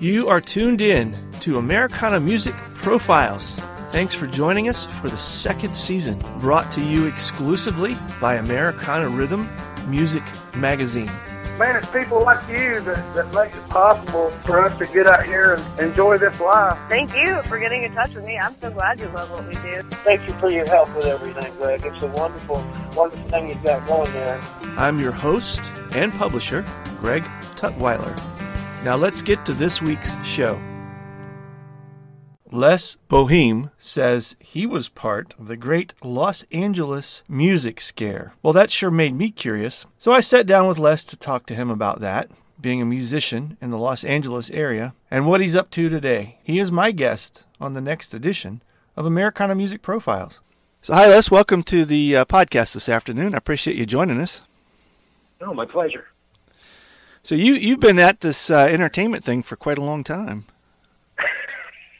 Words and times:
You 0.00 0.28
are 0.28 0.40
tuned 0.40 0.80
in 0.80 1.12
to 1.40 1.58
Americana 1.58 2.20
Music 2.20 2.54
Profiles. 2.54 3.56
Thanks 3.90 4.14
for 4.14 4.28
joining 4.28 4.68
us 4.68 4.86
for 4.86 5.08
the 5.08 5.16
second 5.16 5.74
season, 5.74 6.22
brought 6.38 6.70
to 6.72 6.80
you 6.80 7.06
exclusively 7.06 7.96
by 8.20 8.36
Americana 8.36 9.08
Rhythm 9.08 9.48
Music 9.88 10.22
Magazine. 10.54 11.10
Man, 11.58 11.74
it's 11.74 11.90
people 11.90 12.22
like 12.22 12.48
you 12.48 12.80
that, 12.82 13.14
that 13.16 13.34
makes 13.34 13.56
it 13.56 13.68
possible 13.70 14.30
for 14.46 14.64
us 14.64 14.78
to 14.78 14.86
get 14.86 15.08
out 15.08 15.26
here 15.26 15.54
and 15.54 15.80
enjoy 15.80 16.16
this 16.16 16.38
life. 16.38 16.78
Thank 16.88 17.12
you 17.16 17.42
for 17.48 17.58
getting 17.58 17.82
in 17.82 17.92
touch 17.92 18.14
with 18.14 18.24
me. 18.24 18.38
I'm 18.38 18.54
so 18.60 18.70
glad 18.70 19.00
you 19.00 19.08
love 19.08 19.32
what 19.32 19.48
we 19.48 19.54
do. 19.54 19.82
Thank 20.04 20.28
you 20.28 20.34
for 20.34 20.48
your 20.48 20.66
help 20.66 20.94
with 20.94 21.06
everything, 21.06 21.52
Greg. 21.56 21.84
It's 21.84 22.00
a 22.02 22.06
wonderful, 22.06 22.64
wonderful 22.94 23.30
thing 23.30 23.48
you've 23.48 23.64
got 23.64 23.84
going 23.88 24.12
there. 24.12 24.40
I'm 24.76 25.00
your 25.00 25.10
host 25.10 25.72
and 25.96 26.12
publisher, 26.12 26.64
Greg 27.00 27.24
Tutwiler. 27.56 28.37
Now 28.84 28.94
let's 28.94 29.22
get 29.22 29.44
to 29.44 29.52
this 29.52 29.82
week's 29.82 30.14
show. 30.24 30.58
Les 32.50 32.96
Bohem 33.10 33.70
says 33.76 34.36
he 34.38 34.66
was 34.66 34.88
part 34.88 35.34
of 35.38 35.48
the 35.48 35.56
great 35.56 35.94
Los 36.02 36.44
Angeles 36.44 37.24
music 37.28 37.80
scare. 37.80 38.34
Well, 38.42 38.52
that 38.52 38.70
sure 38.70 38.90
made 38.90 39.14
me 39.14 39.30
curious. 39.32 39.84
So 39.98 40.12
I 40.12 40.20
sat 40.20 40.46
down 40.46 40.68
with 40.68 40.78
Les 40.78 41.02
to 41.04 41.16
talk 41.16 41.44
to 41.46 41.54
him 41.54 41.70
about 41.70 42.00
that, 42.00 42.30
being 42.60 42.80
a 42.80 42.86
musician 42.86 43.56
in 43.60 43.70
the 43.70 43.78
Los 43.78 44.04
Angeles 44.04 44.48
area, 44.50 44.94
and 45.10 45.26
what 45.26 45.40
he's 45.40 45.56
up 45.56 45.70
to 45.72 45.88
today. 45.88 46.38
He 46.44 46.60
is 46.60 46.70
my 46.72 46.92
guest 46.92 47.44
on 47.60 47.74
the 47.74 47.80
next 47.80 48.14
edition 48.14 48.62
of 48.96 49.04
Americana 49.04 49.56
Music 49.56 49.82
Profiles. 49.82 50.40
So, 50.82 50.94
hi, 50.94 51.08
Les. 51.08 51.30
Welcome 51.32 51.64
to 51.64 51.84
the 51.84 52.18
uh, 52.18 52.24
podcast 52.26 52.74
this 52.74 52.88
afternoon. 52.88 53.34
I 53.34 53.38
appreciate 53.38 53.76
you 53.76 53.86
joining 53.86 54.20
us. 54.20 54.40
Oh, 55.40 55.52
my 55.52 55.66
pleasure. 55.66 56.06
So, 57.28 57.34
you, 57.34 57.56
you've 57.56 57.80
been 57.80 57.98
at 57.98 58.22
this 58.22 58.48
uh, 58.48 58.56
entertainment 58.56 59.22
thing 59.22 59.42
for 59.42 59.54
quite 59.54 59.76
a 59.76 59.82
long 59.82 60.02
time. 60.02 60.46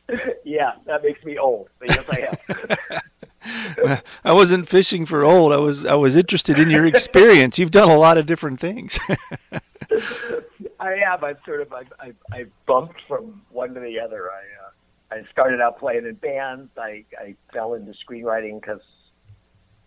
yeah, 0.42 0.72
that 0.86 1.02
makes 1.02 1.22
me 1.22 1.36
old. 1.36 1.68
But 1.78 1.90
yes, 1.90 2.04
I 2.08 2.80
have. 3.82 4.02
I 4.24 4.32
wasn't 4.32 4.66
fishing 4.66 5.04
for 5.04 5.24
old. 5.24 5.52
I 5.52 5.58
was 5.58 5.84
I 5.84 5.96
was 5.96 6.16
interested 6.16 6.58
in 6.58 6.70
your 6.70 6.86
experience. 6.86 7.58
You've 7.58 7.72
done 7.72 7.90
a 7.90 7.98
lot 7.98 8.16
of 8.16 8.24
different 8.24 8.58
things. 8.58 8.98
I 10.80 10.96
have. 11.04 11.22
I've 11.22 11.40
sort 11.44 11.60
of 11.60 11.74
I've, 11.74 11.92
I've, 12.00 12.16
I've 12.32 12.50
bumped 12.64 13.02
from 13.06 13.42
one 13.50 13.74
to 13.74 13.80
the 13.80 14.00
other. 14.00 14.30
I 14.30 15.16
uh, 15.16 15.20
I 15.20 15.30
started 15.30 15.60
out 15.60 15.78
playing 15.78 16.06
in 16.06 16.14
bands. 16.14 16.70
I 16.78 17.04
I 17.20 17.34
fell 17.52 17.74
into 17.74 17.92
screenwriting 17.92 18.62
because 18.62 18.80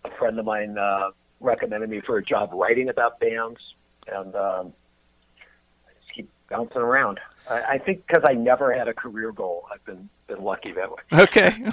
a 0.06 0.12
friend 0.20 0.38
of 0.38 0.46
mine 0.46 0.78
uh, 0.78 1.10
recommended 1.40 1.90
me 1.90 2.00
for 2.06 2.20
a 2.20 2.24
job 2.24 2.52
writing 2.54 2.90
about 2.90 3.20
bands, 3.20 3.60
and 4.06 4.36
um, 4.36 4.74
I 4.81 4.81
bouncing 6.52 6.82
around. 6.82 7.20
I, 7.50 7.62
I 7.62 7.78
think 7.80 8.06
because 8.06 8.24
I 8.28 8.34
never 8.34 8.74
had 8.74 8.88
a 8.88 8.94
career 8.94 9.32
goal, 9.32 9.66
I've 9.74 9.84
been 9.86 10.10
been 10.28 10.44
lucky 10.44 10.72
that 10.74 10.92
way. 10.92 11.22
Okay, 11.24 11.72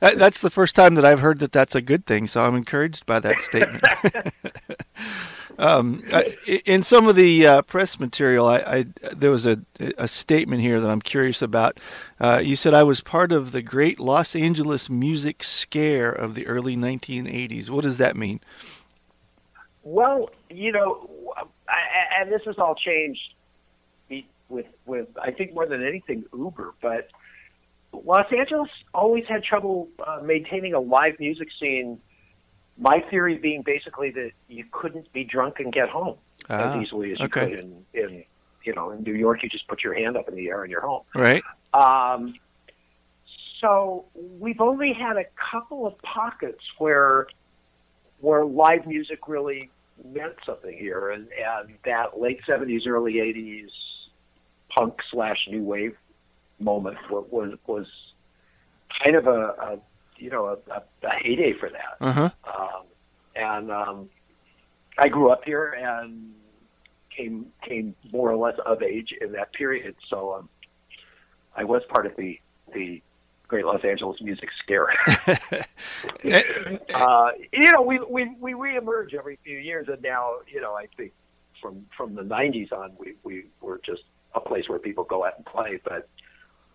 that's 0.00 0.40
the 0.40 0.50
first 0.50 0.74
time 0.74 0.96
that 0.96 1.04
I've 1.04 1.20
heard 1.20 1.38
that 1.38 1.52
that's 1.52 1.74
a 1.74 1.80
good 1.80 2.06
thing. 2.06 2.26
So 2.26 2.44
I'm 2.44 2.56
encouraged 2.56 3.06
by 3.06 3.20
that 3.20 3.40
statement. 3.40 3.84
um, 5.58 6.02
in 6.66 6.82
some 6.82 7.06
of 7.06 7.14
the 7.14 7.46
uh, 7.46 7.62
press 7.62 8.00
material, 8.00 8.46
I, 8.46 8.56
I, 8.58 8.86
there 9.14 9.30
was 9.30 9.46
a, 9.46 9.60
a 9.96 10.08
statement 10.08 10.62
here 10.62 10.80
that 10.80 10.90
I'm 10.90 11.02
curious 11.02 11.40
about. 11.40 11.78
Uh, 12.18 12.40
you 12.42 12.56
said 12.56 12.74
I 12.74 12.82
was 12.82 13.00
part 13.00 13.32
of 13.32 13.52
the 13.52 13.62
great 13.62 14.00
Los 14.00 14.34
Angeles 14.34 14.90
music 14.90 15.44
scare 15.44 16.10
of 16.10 16.34
the 16.34 16.46
early 16.46 16.76
1980s. 16.76 17.70
What 17.70 17.84
does 17.84 17.98
that 17.98 18.16
mean? 18.16 18.40
Well, 19.82 20.30
you 20.48 20.72
know, 20.72 21.08
I, 21.68 22.20
and 22.20 22.32
this 22.32 22.42
has 22.46 22.58
all 22.58 22.74
changed 22.74 23.34
with 24.54 24.66
with 24.86 25.08
I 25.20 25.32
think 25.32 25.52
more 25.52 25.66
than 25.66 25.84
anything 25.84 26.24
Uber, 26.32 26.74
but 26.80 27.08
Los 27.92 28.26
Angeles 28.32 28.70
always 28.94 29.24
had 29.28 29.42
trouble 29.42 29.88
uh, 30.04 30.20
maintaining 30.24 30.72
a 30.72 30.80
live 30.80 31.18
music 31.18 31.48
scene. 31.60 32.00
My 32.78 33.04
theory 33.10 33.36
being 33.36 33.62
basically 33.62 34.10
that 34.12 34.30
you 34.48 34.64
couldn't 34.70 35.12
be 35.12 35.24
drunk 35.24 35.56
and 35.58 35.72
get 35.72 35.88
home 35.88 36.16
ah, 36.48 36.72
as 36.72 36.82
easily 36.82 37.12
as 37.12 37.20
you 37.20 37.26
okay. 37.26 37.50
could 37.50 37.58
in, 37.58 37.84
in 37.92 38.24
you 38.64 38.72
know 38.72 38.90
in 38.90 39.02
New 39.02 39.12
York. 39.12 39.42
You 39.42 39.48
just 39.48 39.68
put 39.68 39.82
your 39.82 39.94
hand 39.94 40.16
up 40.16 40.28
in 40.28 40.34
the 40.34 40.48
air 40.48 40.62
and 40.62 40.70
you're 40.70 40.80
home. 40.80 41.02
Right. 41.14 41.42
Um, 41.74 42.34
so 43.60 44.06
we've 44.14 44.60
only 44.60 44.92
had 44.92 45.16
a 45.16 45.24
couple 45.52 45.86
of 45.86 46.00
pockets 46.02 46.62
where 46.78 47.26
where 48.20 48.44
live 48.44 48.86
music 48.86 49.28
really 49.28 49.70
meant 50.04 50.34
something 50.44 50.76
here, 50.76 51.10
and, 51.10 51.28
and 51.28 51.74
that 51.84 52.20
late 52.20 52.40
'70s, 52.48 52.86
early 52.86 53.14
'80s 53.14 53.70
punk 54.76 54.94
slash 55.10 55.38
new 55.50 55.62
wave 55.62 55.96
moment 56.58 56.96
was 57.10 57.26
was, 57.30 57.58
was 57.66 57.86
kind 59.04 59.16
of 59.16 59.26
a, 59.26 59.30
a 59.30 59.78
you 60.16 60.30
know 60.30 60.46
a, 60.46 60.72
a, 60.72 61.10
heyday 61.22 61.52
for 61.58 61.68
that. 61.70 61.96
Uh-huh. 62.00 62.30
Um, 62.44 62.82
and 63.36 63.70
um, 63.70 64.10
I 64.98 65.08
grew 65.08 65.30
up 65.30 65.44
here 65.44 65.72
and 65.72 66.32
came 67.16 67.46
came 67.66 67.94
more 68.12 68.30
or 68.30 68.36
less 68.36 68.58
of 68.64 68.82
age 68.82 69.14
in 69.20 69.32
that 69.32 69.52
period. 69.52 69.96
So 70.08 70.34
um, 70.34 70.48
I 71.56 71.64
was 71.64 71.82
part 71.88 72.06
of 72.06 72.12
the 72.16 72.38
the 72.72 73.02
Great 73.48 73.64
Los 73.64 73.84
Angeles 73.84 74.20
Music 74.20 74.48
Scare. 74.62 74.88
uh, 76.94 77.30
you 77.52 77.72
know, 77.72 77.82
we 77.82 78.00
we 78.08 78.34
we 78.40 78.52
reemerge 78.52 79.14
every 79.14 79.38
few 79.44 79.58
years, 79.58 79.88
and 79.88 80.02
now 80.02 80.36
you 80.46 80.60
know 80.60 80.74
I 80.74 80.86
think 80.96 81.12
from 81.60 81.86
from 81.96 82.14
the 82.14 82.22
'90s 82.22 82.72
on, 82.72 82.92
we 82.98 83.14
we 83.22 83.44
were 83.60 83.80
just 83.84 84.02
a 84.34 84.40
place 84.40 84.68
where 84.68 84.78
people 84.78 85.04
go 85.04 85.24
out 85.24 85.34
and 85.36 85.46
play. 85.46 85.80
But 85.84 86.08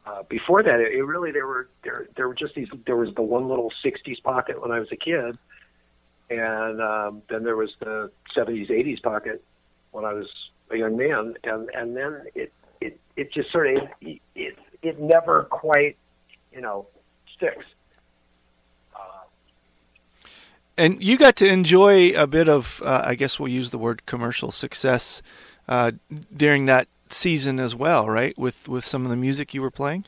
uh, 0.05 0.23
before 0.23 0.63
that, 0.63 0.79
it, 0.79 0.93
it 0.93 1.03
really 1.03 1.31
there 1.31 1.47
were 1.47 1.69
there 1.83 2.07
there 2.15 2.27
were 2.27 2.35
just 2.35 2.55
these. 2.55 2.67
There 2.85 2.97
was 2.97 3.13
the 3.15 3.21
one 3.21 3.47
little 3.47 3.71
'60s 3.83 4.21
pocket 4.23 4.61
when 4.61 4.71
I 4.71 4.79
was 4.79 4.89
a 4.91 4.95
kid, 4.95 5.37
and 6.29 6.81
um, 6.81 7.21
then 7.29 7.43
there 7.43 7.55
was 7.55 7.71
the 7.79 8.11
'70s 8.35 8.69
'80s 8.69 9.01
pocket 9.01 9.43
when 9.91 10.05
I 10.05 10.13
was 10.13 10.27
a 10.71 10.77
young 10.77 10.97
man, 10.97 11.35
and 11.43 11.69
and 11.73 11.95
then 11.95 12.23
it 12.35 12.53
it 12.81 12.99
it 13.15 13.31
just 13.31 13.51
sort 13.51 13.75
of 13.75 13.83
it 14.01 14.21
it, 14.35 14.57
it 14.81 14.99
never 14.99 15.43
quite 15.43 15.97
you 16.53 16.61
know 16.61 16.87
sticks. 17.35 17.65
And 20.79 21.03
you 21.03 21.17
got 21.17 21.35
to 21.35 21.45
enjoy 21.45 22.11
a 22.11 22.25
bit 22.25 22.47
of, 22.47 22.81
uh, 22.85 23.01
I 23.03 23.15
guess 23.15 23.37
we'll 23.37 23.49
use 23.49 23.71
the 23.71 23.77
word 23.77 24.05
commercial 24.05 24.49
success 24.49 25.21
uh, 25.67 25.91
during 26.33 26.67
that 26.67 26.87
season 27.13 27.59
as 27.59 27.75
well, 27.75 28.07
right? 28.07 28.37
With 28.37 28.67
with 28.67 28.85
some 28.85 29.03
of 29.05 29.09
the 29.11 29.17
music 29.17 29.53
you 29.53 29.61
were 29.61 29.71
playing. 29.71 30.05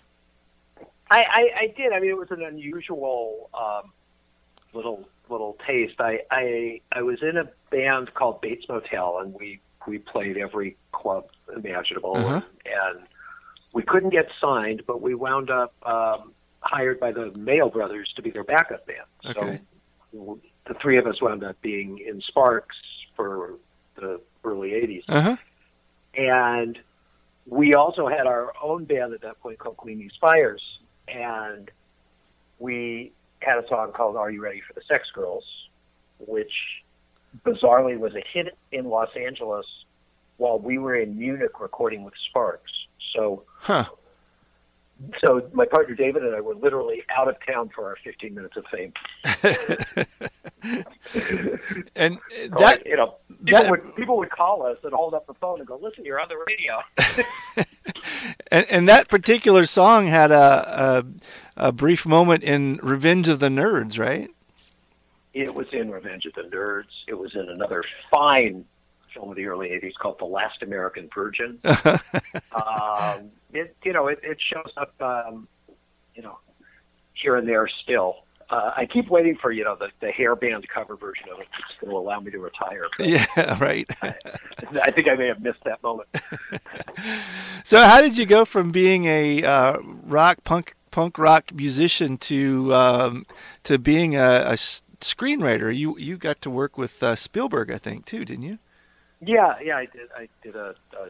I, 1.14 1.24
I, 1.28 1.50
I 1.64 1.74
did. 1.76 1.92
I 1.92 2.00
mean, 2.00 2.10
it 2.12 2.18
was 2.18 2.32
an 2.32 2.42
unusual 2.42 3.50
um, 3.54 3.92
little 4.74 5.08
little 5.30 5.58
taste. 5.68 5.96
I, 6.00 6.20
I 6.32 6.82
I 6.94 7.02
was 7.02 7.22
in 7.22 7.38
a 7.38 7.50
band 7.70 8.14
called 8.14 8.40
Bates 8.42 8.66
Motel, 8.70 9.20
and 9.20 9.34
we 9.34 9.60
we 9.88 9.98
played 9.98 10.38
every 10.38 10.78
club 10.92 11.26
imaginable, 11.56 12.16
Uh-huh. 12.16 12.36
and, 12.36 12.96
and 12.96 13.08
we 13.74 13.82
couldn't 13.84 14.12
get 14.12 14.28
signed, 14.40 14.84
but 14.86 15.02
we 15.02 15.16
wound 15.16 15.50
up 15.50 15.74
um, 15.86 16.34
hired 16.62 17.00
by 17.00 17.12
the 17.12 17.32
Mael 17.36 17.70
Brothers 17.70 18.14
to 18.16 18.22
be 18.22 18.30
their 18.30 18.44
backup 18.44 18.86
band. 18.86 19.00
Okay. 19.38 19.60
So 20.14 20.40
the 20.68 20.74
three 20.76 20.98
of 20.98 21.08
us 21.08 21.22
wound 21.22 21.44
up 21.44 21.60
being 21.62 21.98
in 22.00 22.22
Sparks 22.22 22.76
for 23.16 23.56
the 23.96 24.22
early 24.46 24.70
'80s, 24.72 25.04
Uh-huh. 25.10 25.36
and 26.16 26.80
we 27.48 27.74
also 27.74 28.08
had 28.08 28.28
our 28.28 28.54
own 28.62 28.86
band 28.86 29.14
at 29.14 29.22
that 29.22 29.40
point 29.42 29.60
called 29.60 29.78
Gleaming 29.78 30.10
Spires, 30.14 30.62
and 31.08 31.70
we 32.60 33.12
had 33.40 33.58
a 33.64 33.68
song 33.68 33.92
called 33.92 34.16
"Are 34.16 34.30
You 34.32 34.42
Ready 34.42 34.62
for 34.62 34.74
the 34.74 34.82
Sex 34.88 35.10
Girls," 35.14 35.44
which 36.20 36.54
bizarrely 37.46 37.98
was 37.98 38.14
a 38.16 38.24
hit 38.34 38.58
in 38.72 38.86
Los 38.86 39.10
Angeles 39.16 39.66
while 40.38 40.60
we 40.60 40.78
were 40.78 40.96
in 40.96 41.18
Munich 41.18 41.60
recording 41.60 42.04
with 42.04 42.14
Sparks. 42.30 42.72
So, 43.14 43.44
Huh. 43.58 43.86
so 45.24 45.48
my 45.54 45.66
partner 45.66 45.96
David 45.96 46.24
and 46.24 46.36
I 46.36 46.42
were 46.42 46.56
literally 46.56 47.04
out 47.16 47.28
of 47.28 47.36
town 47.46 47.70
for 47.74 47.88
our 47.88 47.98
15 48.04 48.34
minutes 48.34 48.58
of 48.58 48.66
fame. 48.72 48.94
and 51.96 52.20
So, 52.30 52.48
that 52.50 52.60
like, 52.60 52.84
you 52.86 52.96
know, 52.96 53.16
people 53.44 53.60
that- 53.62 53.70
would 53.72 53.96
people 53.96 54.18
would 54.18 54.30
call 54.30 54.64
us 54.64 54.78
and 54.84 54.94
hold 54.94 55.14
up 55.14 55.26
the 55.28 55.34
phone 55.36 55.60
and 55.60 55.68
go, 55.68 55.78
"Listen, 55.82 56.06
you're 56.06 56.20
on 56.20 56.28
the 56.30 56.38
radio." 56.48 57.66
and, 58.52 58.66
and 58.70 58.88
that 58.90 59.10
particular 59.10 59.66
song 59.66 60.08
had 60.08 60.32
a, 60.32 61.04
a 61.58 61.68
a 61.68 61.72
brief 61.72 62.06
moment 62.06 62.44
in 62.44 62.80
Revenge 62.84 63.28
of 63.28 63.40
the 63.40 63.50
Nerds, 63.50 63.98
right? 64.00 64.30
It 65.34 65.54
was 65.54 65.68
in 65.72 65.90
Revenge 65.90 66.26
of 66.26 66.34
the 66.34 66.44
Nerds. 66.56 66.92
It 67.08 67.14
was 67.18 67.34
in 67.36 67.48
another 67.50 67.84
fine 68.12 68.66
film 69.14 69.30
of 69.32 69.36
the 69.36 69.46
early 69.46 69.70
'80s 69.70 69.94
called 69.96 70.20
The 70.20 70.26
Last 70.26 70.62
American 70.62 71.10
Virgin. 71.14 71.60
um, 71.64 73.32
it, 73.54 73.76
you 73.84 73.94
know, 73.94 74.08
it, 74.08 74.20
it 74.24 74.38
shows 74.42 74.72
up, 74.78 74.94
um, 75.02 75.48
you 76.16 76.22
know, 76.22 76.38
here 77.14 77.36
and 77.38 77.48
there 77.48 77.68
still. 77.84 78.26
Uh, 78.52 78.74
I 78.76 78.86
keep 78.86 79.10
waiting 79.10 79.38
for 79.42 79.52
you 79.52 79.64
know 79.64 79.76
the, 79.76 79.90
the 80.02 80.12
hair 80.12 80.36
band 80.36 80.68
cover 80.68 80.96
version 80.96 81.26
of 81.34 81.40
it. 81.40 81.48
It's 81.60 81.80
going 81.80 81.92
to 81.92 81.98
allow 81.98 82.20
me 82.20 82.32
to 82.32 82.40
retire. 82.40 82.86
Yeah, 83.00 83.58
right. 83.60 83.90
I, 84.02 84.14
I 84.84 84.92
think 84.92 85.08
I 85.08 85.16
may 85.16 85.28
have 85.28 85.42
missed 85.42 85.64
that 85.66 85.82
moment. 85.82 86.10
So, 87.64 87.78
how 87.84 88.02
did 88.02 88.18
you 88.18 88.26
go 88.26 88.44
from 88.44 88.72
being 88.72 89.06
a 89.06 89.44
uh, 89.44 89.78
rock 89.84 90.44
punk 90.44 90.76
punk 90.90 91.20
rock 91.20 91.54
musician 91.54 92.18
to 92.18 92.74
um, 92.74 93.26
to 93.64 93.78
being 93.78 94.16
a 94.16 94.56
screenwriter? 95.00 95.76
You 95.76 95.98
you 95.98 96.18
got 96.18 96.42
to 96.42 96.50
work 96.50 96.78
with 96.78 97.02
uh, 97.04 97.16
Spielberg, 97.16 97.72
I 97.72 97.78
think, 97.78 98.06
too, 98.06 98.26
didn't 98.26 98.44
you? 98.44 98.58
Yeah, 99.22 99.56
yeah, 99.64 99.78
I 99.78 99.86
did. 99.86 100.10
I 100.16 100.28
did 100.42 100.56
a, 100.56 100.74
a 101.00 101.10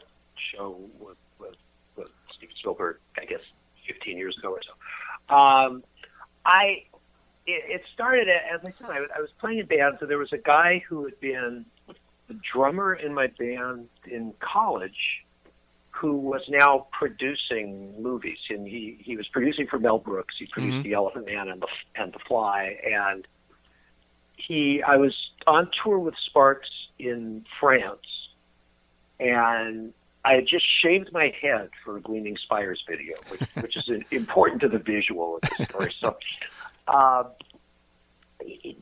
show 0.53 0.77
with, 0.99 1.17
with, 1.39 1.55
with 1.95 2.09
Steven 2.35 2.55
Spielberg, 2.57 2.97
I 3.17 3.25
guess, 3.25 3.39
15 3.87 4.17
years 4.17 4.37
ago 4.37 4.51
or 4.51 4.61
so. 4.61 5.33
Um, 5.33 5.83
I 6.45 6.83
it, 7.53 7.63
it 7.75 7.81
started 7.93 8.27
as 8.29 8.59
I 8.63 8.73
said. 8.79 8.89
I, 8.89 8.99
was- 9.01 9.09
I 9.17 9.21
was 9.21 9.29
playing 9.39 9.59
in 9.59 9.65
bands, 9.65 9.97
and 10.01 10.09
there 10.09 10.17
was 10.17 10.33
a 10.33 10.37
guy 10.37 10.83
who 10.87 11.05
had 11.05 11.19
been 11.19 11.65
the 12.27 12.35
drummer 12.53 12.93
in 12.93 13.13
my 13.13 13.27
band 13.27 13.87
in 14.09 14.33
college, 14.39 15.23
who 15.89 16.15
was 16.15 16.41
now 16.49 16.87
producing 16.91 18.01
movies, 18.01 18.39
and 18.49 18.67
he 18.67 18.97
he 19.01 19.17
was 19.17 19.27
producing 19.27 19.67
for 19.67 19.79
Mel 19.79 19.99
Brooks. 19.99 20.35
He 20.39 20.45
produced 20.47 20.77
Mhm. 20.77 20.83
The 20.83 20.93
Elephant 20.93 21.25
Man 21.25 21.49
and 21.49 21.61
the 21.61 21.67
and 21.95 22.13
The 22.13 22.19
Fly, 22.27 22.77
and 22.85 23.27
he 24.37 24.81
I 24.83 24.95
was 24.97 25.15
on 25.47 25.69
tour 25.83 25.99
with 25.99 26.15
Sparks 26.25 26.69
in 26.99 27.45
France, 27.59 28.07
and 29.19 29.93
I 30.23 30.33
had 30.35 30.47
just 30.47 30.65
shaved 30.81 31.11
my 31.11 31.33
head 31.41 31.69
for 31.83 31.97
a 31.97 32.01
Gleaming 32.01 32.37
Spires 32.37 32.83
video, 32.87 33.15
which, 33.29 33.41
which 33.61 33.75
is 33.77 33.89
important 34.11 34.61
to 34.61 34.69
the 34.69 34.77
visual 34.77 35.37
of 35.37 35.41
the 35.57 35.65
story. 35.65 35.95
So, 35.99 36.15
uh, 36.87 37.23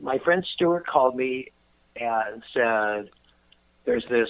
my 0.02 0.18
friend 0.20 0.46
Stuart 0.54 0.88
called 0.88 1.16
me 1.16 1.52
and 1.96 2.44
said, 2.54 3.10
"There's 3.86 4.06
this 4.10 4.30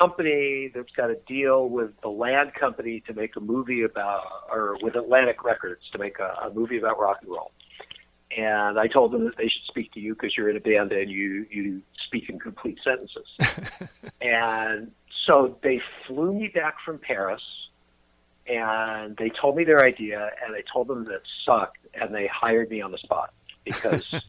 company 0.00 0.70
that's 0.74 0.92
got 0.92 1.10
a 1.10 1.16
deal 1.26 1.68
with 1.68 1.90
the 2.02 2.08
Ladd 2.08 2.54
Company 2.54 3.02
to 3.06 3.14
make 3.14 3.36
a 3.36 3.40
movie 3.40 3.82
about, 3.82 4.24
or 4.50 4.76
with 4.82 4.94
Atlantic 4.94 5.44
Records 5.44 5.82
to 5.92 5.98
make 5.98 6.18
a, 6.18 6.46
a 6.46 6.52
movie 6.52 6.78
about 6.78 6.98
rock 6.98 7.18
and 7.22 7.30
roll." 7.30 7.52
And 8.36 8.78
I 8.78 8.86
told 8.86 9.12
them 9.12 9.24
that 9.24 9.36
they 9.36 9.48
should 9.48 9.64
speak 9.66 9.92
to 9.94 10.00
you 10.00 10.14
because 10.14 10.36
you're 10.36 10.48
in 10.48 10.56
a 10.56 10.60
band 10.60 10.92
and 10.92 11.10
you 11.10 11.46
you 11.50 11.82
speak 12.06 12.28
in 12.28 12.38
complete 12.38 12.78
sentences. 12.84 13.26
and 14.20 14.92
so 15.26 15.58
they 15.62 15.80
flew 16.06 16.32
me 16.32 16.48
back 16.48 16.76
from 16.84 16.98
Paris, 16.98 17.42
and 18.46 19.16
they 19.16 19.30
told 19.30 19.56
me 19.56 19.64
their 19.64 19.84
idea, 19.84 20.30
and 20.44 20.54
I 20.54 20.62
told 20.72 20.88
them 20.88 21.04
that 21.04 21.14
it 21.14 21.22
sucked, 21.44 21.78
and 21.94 22.14
they 22.14 22.26
hired 22.26 22.70
me 22.70 22.80
on 22.80 22.90
the 22.92 22.98
spot 22.98 23.32
because 23.64 24.08
it, 24.12 24.22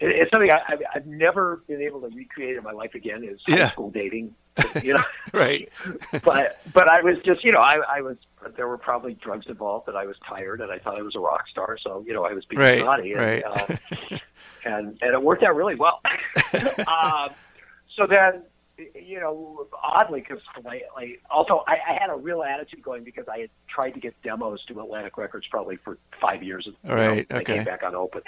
it's 0.00 0.30
something 0.30 0.50
I, 0.50 0.60
I've, 0.68 0.82
I've 0.94 1.06
never 1.06 1.62
been 1.68 1.80
able 1.82 2.00
to 2.02 2.08
recreate 2.14 2.56
in 2.56 2.62
my 2.62 2.72
life 2.72 2.94
again. 2.94 3.24
Is 3.24 3.40
high 3.48 3.56
Yeah. 3.58 3.70
school 3.70 3.90
dating, 3.90 4.34
you 4.82 4.94
know? 4.94 5.04
Right. 5.32 5.70
but 6.24 6.60
but 6.72 6.90
I 6.90 7.00
was 7.02 7.16
just 7.24 7.44
you 7.44 7.52
know 7.52 7.60
I 7.60 7.74
I 7.88 8.00
was 8.02 8.16
there 8.56 8.68
were 8.68 8.78
probably 8.78 9.14
drugs 9.14 9.46
involved 9.48 9.88
and 9.88 9.96
I 9.96 10.06
was 10.06 10.16
tired 10.28 10.60
and 10.60 10.70
I 10.70 10.78
thought 10.78 10.98
I 10.98 11.02
was 11.02 11.14
a 11.16 11.18
rock 11.20 11.48
star 11.48 11.76
so 11.82 12.04
you 12.06 12.12
know 12.14 12.24
I 12.24 12.32
was 12.32 12.44
being 12.44 12.60
Right, 12.60 12.78
naughty 12.78 13.12
and, 13.12 13.20
right. 13.20 13.44
uh, 13.44 13.66
and 14.64 14.98
and 15.00 15.14
it 15.14 15.22
worked 15.22 15.42
out 15.42 15.56
really 15.56 15.74
well. 15.74 16.00
um, 16.86 17.30
so 17.96 18.06
then 18.06 18.42
you 18.94 19.18
know 19.20 19.66
oddly 19.82 20.20
because 20.20 20.42
like, 20.64 20.82
like 20.94 21.22
also 21.30 21.64
I, 21.66 21.76
I 21.90 21.98
had 22.00 22.10
a 22.10 22.16
real 22.16 22.42
attitude 22.42 22.82
going 22.82 23.04
because 23.04 23.24
I 23.28 23.38
had 23.38 23.50
tried 23.68 23.92
to 23.92 24.00
get 24.00 24.14
demos 24.22 24.64
to 24.66 24.80
Atlantic 24.80 25.16
Records 25.16 25.46
probably 25.50 25.76
for 25.76 25.98
five 26.20 26.42
years. 26.42 26.66
you 26.66 26.74
know, 26.88 26.94
Right, 26.94 27.28
They 27.28 27.34
okay. 27.36 27.54
came 27.56 27.64
back 27.64 27.80
unopened. 27.82 28.24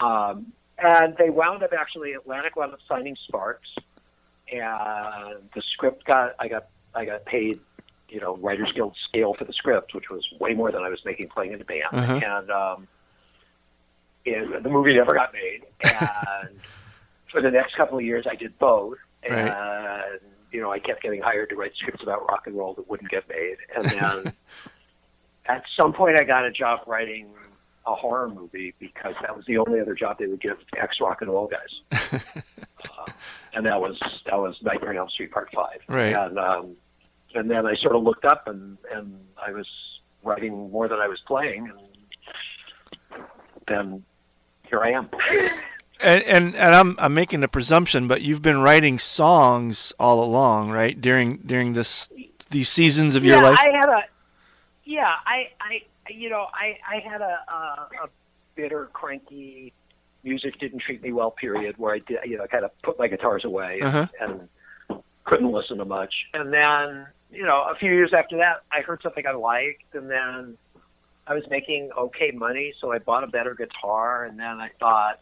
Um, 0.00 0.52
and 0.78 1.16
they 1.18 1.30
wound 1.30 1.62
up 1.62 1.72
actually 1.78 2.12
Atlantic 2.14 2.56
wound 2.56 2.72
up 2.72 2.78
signing 2.88 3.16
Sparks 3.28 3.68
and 4.50 5.38
the 5.54 5.62
script 5.72 6.04
got 6.04 6.34
I 6.38 6.48
got 6.48 6.66
I 6.94 7.04
got 7.04 7.24
paid 7.24 7.58
you 8.08 8.20
know 8.20 8.36
Writers 8.36 8.70
Guild 8.74 8.94
scale 9.08 9.34
for 9.34 9.44
the 9.44 9.52
script, 9.52 9.94
which 9.94 10.10
was 10.10 10.24
way 10.38 10.54
more 10.54 10.70
than 10.70 10.82
I 10.82 10.88
was 10.90 11.00
making 11.04 11.28
playing 11.28 11.52
in 11.52 11.58
the 11.58 11.64
band, 11.64 11.82
Uh-huh. 11.92 12.20
and 12.24 12.50
um, 12.50 12.88
it, 14.24 14.62
the 14.62 14.68
movie 14.70 14.92
never 14.94 15.14
got 15.14 15.32
made. 15.32 15.62
And 16.44 16.58
for 17.30 17.40
the 17.40 17.50
next 17.50 17.74
couple 17.76 17.96
of 17.98 18.04
years, 18.04 18.26
I 18.30 18.34
did 18.34 18.58
both, 18.58 18.98
and 19.28 19.34
Right. 19.48 20.18
you 20.50 20.60
know 20.60 20.70
I 20.72 20.78
kept 20.78 21.02
getting 21.02 21.20
hired 21.22 21.48
to 21.50 21.56
write 21.56 21.72
scripts 21.76 22.02
about 22.02 22.26
rock 22.28 22.46
and 22.46 22.56
roll 22.56 22.74
that 22.74 22.88
wouldn't 22.88 23.10
get 23.10 23.28
made, 23.28 23.56
and 23.76 23.84
then 23.86 24.32
at 25.46 25.62
some 25.80 25.92
point 25.92 26.16
I 26.18 26.24
got 26.24 26.44
a 26.44 26.50
job 26.50 26.80
writing 26.86 27.28
a 27.84 27.94
horror 27.94 28.28
movie 28.28 28.74
because 28.78 29.14
that 29.22 29.34
was 29.36 29.44
the 29.46 29.58
only 29.58 29.80
other 29.80 29.94
job 29.94 30.16
they 30.18 30.26
would 30.28 30.40
give 30.40 30.56
ex 30.76 31.00
rock 31.00 31.20
and 31.20 31.28
roll 31.28 31.48
guys 31.48 32.12
uh, 32.22 33.10
and 33.54 33.66
that 33.66 33.80
was 33.80 33.98
that 34.26 34.38
was 34.38 34.56
Nightmare 34.62 34.90
on 34.90 34.96
Elm 34.98 35.08
Street 35.10 35.32
Part 35.32 35.48
Five. 35.52 35.80
Right. 35.88 36.14
And 36.14 36.38
um, 36.38 36.76
and 37.34 37.50
then 37.50 37.66
I 37.66 37.74
sort 37.76 37.96
of 37.96 38.02
looked 38.04 38.24
up 38.24 38.46
and 38.46 38.78
and 38.94 39.18
I 39.44 39.50
was 39.50 39.66
writing 40.22 40.70
more 40.70 40.86
than 40.86 41.00
I 41.00 41.08
was 41.08 41.18
playing, 41.26 41.68
and 43.10 43.24
then 43.66 44.04
here 44.68 44.80
I 44.80 44.90
am. 44.92 45.08
And, 46.02 46.22
and 46.24 46.54
and 46.56 46.74
I'm 46.74 46.96
I'm 46.98 47.14
making 47.14 47.42
a 47.42 47.48
presumption, 47.48 48.08
but 48.08 48.22
you've 48.22 48.42
been 48.42 48.60
writing 48.60 48.98
songs 48.98 49.92
all 49.98 50.22
along, 50.22 50.70
right? 50.70 51.00
During 51.00 51.38
during 51.38 51.74
this 51.74 52.08
these 52.50 52.68
seasons 52.68 53.16
of 53.16 53.24
your 53.24 53.36
yeah, 53.36 53.50
life. 53.50 53.58
I 53.60 53.70
had 53.70 53.88
a 53.88 54.02
yeah, 54.84 55.14
I 55.26 55.48
I 55.60 55.82
you 56.10 56.28
know 56.28 56.46
I 56.52 56.78
I 56.88 56.98
had 56.98 57.20
a 57.20 57.38
a, 57.48 58.04
a 58.04 58.08
bitter, 58.54 58.90
cranky, 58.92 59.72
music 60.24 60.58
didn't 60.58 60.80
treat 60.80 61.02
me 61.02 61.12
well 61.12 61.30
period 61.30 61.76
where 61.78 61.94
I 61.94 62.00
did 62.00 62.18
you 62.24 62.36
know 62.38 62.46
kind 62.46 62.64
of 62.64 62.70
put 62.82 62.98
my 62.98 63.08
guitars 63.08 63.44
away 63.44 63.80
and, 63.80 63.96
Uh-huh. 63.96 64.06
and 64.20 65.02
couldn't 65.24 65.52
listen 65.52 65.78
to 65.78 65.84
much, 65.84 66.12
and 66.34 66.52
then 66.52 67.06
you 67.30 67.44
know 67.44 67.64
a 67.70 67.76
few 67.76 67.92
years 67.92 68.12
after 68.12 68.36
that 68.38 68.62
I 68.72 68.80
heard 68.80 69.00
something 69.02 69.26
I 69.26 69.32
liked, 69.32 69.94
and 69.94 70.10
then 70.10 70.58
I 71.26 71.34
was 71.34 71.44
making 71.48 71.90
okay 71.96 72.32
money, 72.32 72.74
so 72.80 72.90
I 72.92 72.98
bought 72.98 73.22
a 73.22 73.28
better 73.28 73.54
guitar, 73.54 74.24
and 74.24 74.38
then 74.38 74.60
I 74.60 74.70
thought, 74.80 75.20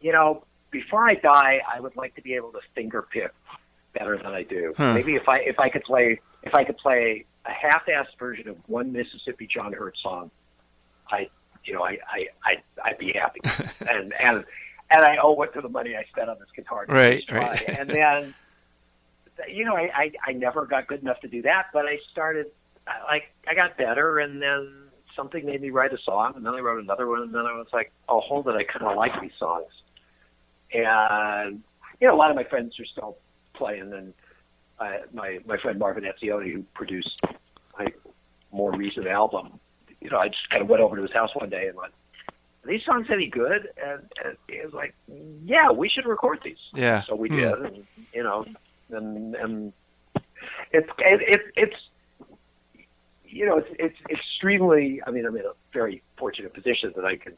you 0.00 0.12
know, 0.12 0.44
before 0.70 1.08
I 1.08 1.14
die, 1.14 1.60
I 1.72 1.80
would 1.80 1.96
like 1.96 2.14
to 2.16 2.22
be 2.22 2.34
able 2.34 2.52
to 2.52 2.60
finger 2.74 3.02
pick 3.02 3.32
better 3.92 4.16
than 4.16 4.26
I 4.26 4.42
do. 4.42 4.72
Hmm. 4.76 4.94
Maybe 4.94 5.14
if 5.16 5.28
I 5.28 5.38
if 5.38 5.58
I 5.58 5.68
could 5.68 5.84
play 5.84 6.20
if 6.42 6.54
I 6.54 6.64
could 6.64 6.78
play 6.78 7.24
a 7.46 7.50
half-assed 7.50 8.18
version 8.18 8.48
of 8.48 8.56
one 8.66 8.92
Mississippi 8.92 9.46
John 9.46 9.72
Hurt 9.72 9.96
song, 9.98 10.30
I 11.10 11.28
you 11.64 11.74
know 11.74 11.82
I 11.82 11.98
I 12.08 12.26
I 12.44 12.54
I'd 12.84 12.98
be 12.98 13.12
happy, 13.12 13.40
and 13.88 14.12
and 14.14 14.44
and 14.90 15.04
I 15.04 15.18
owe 15.22 15.40
it 15.42 15.52
to 15.54 15.60
the 15.60 15.68
money 15.68 15.96
I 15.96 16.04
spent 16.04 16.28
on 16.28 16.36
this 16.38 16.48
guitar. 16.54 16.84
Right, 16.88 17.24
right. 17.30 17.68
And 17.68 17.88
then, 17.88 18.34
you 19.48 19.64
know, 19.64 19.76
I, 19.76 19.90
I 19.94 20.12
I 20.26 20.32
never 20.32 20.66
got 20.66 20.86
good 20.86 21.00
enough 21.02 21.20
to 21.20 21.28
do 21.28 21.42
that, 21.42 21.66
but 21.72 21.86
I 21.86 21.98
started 22.12 22.46
I- 22.86 23.02
like 23.04 23.24
I 23.48 23.54
got 23.54 23.76
better, 23.76 24.18
and 24.18 24.40
then 24.40 24.72
something 25.16 25.44
made 25.44 25.60
me 25.60 25.70
write 25.70 25.92
a 25.92 25.98
song, 25.98 26.34
and 26.36 26.44
then 26.44 26.54
I 26.54 26.60
wrote 26.60 26.82
another 26.82 27.06
one, 27.06 27.22
and 27.22 27.34
then 27.34 27.46
I 27.46 27.56
was 27.56 27.66
like, 27.72 27.92
oh, 28.08 28.20
hold 28.20 28.46
it, 28.48 28.54
I 28.54 28.64
kind 28.64 28.86
of 28.86 28.96
like 28.96 29.20
these 29.20 29.32
songs, 29.38 29.70
and 30.72 31.62
you 32.00 32.08
know, 32.08 32.14
a 32.14 32.16
lot 32.16 32.30
of 32.30 32.36
my 32.36 32.44
friends 32.44 32.78
are 32.80 32.84
still 32.86 33.18
playing, 33.54 33.92
and 33.92 34.14
I, 34.78 35.00
my 35.12 35.38
my 35.46 35.58
friend 35.58 35.78
Marvin 35.78 36.04
Etzioni, 36.04 36.52
who 36.52 36.64
produced 36.74 37.20
my 37.78 37.86
more 38.52 38.72
recent 38.72 39.06
album, 39.06 39.60
you 40.00 40.10
know, 40.10 40.18
I 40.18 40.28
just 40.28 40.48
kind 40.50 40.62
of 40.62 40.68
went 40.68 40.82
over 40.82 40.96
to 40.96 41.02
his 41.02 41.12
house 41.12 41.30
one 41.34 41.50
day 41.50 41.68
and 41.68 41.76
went, 41.76 41.92
"Are 42.64 42.68
these 42.68 42.84
songs 42.84 43.06
any 43.10 43.28
good?" 43.28 43.68
And, 43.82 44.02
and 44.24 44.36
he 44.48 44.60
was 44.64 44.72
like, 44.72 44.94
"Yeah, 45.44 45.70
we 45.70 45.88
should 45.88 46.06
record 46.06 46.40
these." 46.44 46.56
Yeah. 46.74 47.02
So 47.04 47.14
we 47.14 47.28
Hmm. 47.28 47.36
did, 47.36 47.52
and 47.60 47.86
you 48.12 48.22
know, 48.22 48.44
and 48.90 49.34
and 49.34 49.72
it's 50.72 50.88
it, 50.98 51.20
it, 51.28 51.40
it's 51.56 51.76
you 53.24 53.46
know 53.46 53.58
it's 53.58 53.68
it's 53.78 53.98
extremely. 54.10 55.02
I 55.06 55.10
mean, 55.10 55.26
I'm 55.26 55.36
in 55.36 55.44
a 55.44 55.52
very 55.72 56.02
fortunate 56.16 56.54
position 56.54 56.92
that 56.96 57.04
I 57.04 57.16
can. 57.16 57.34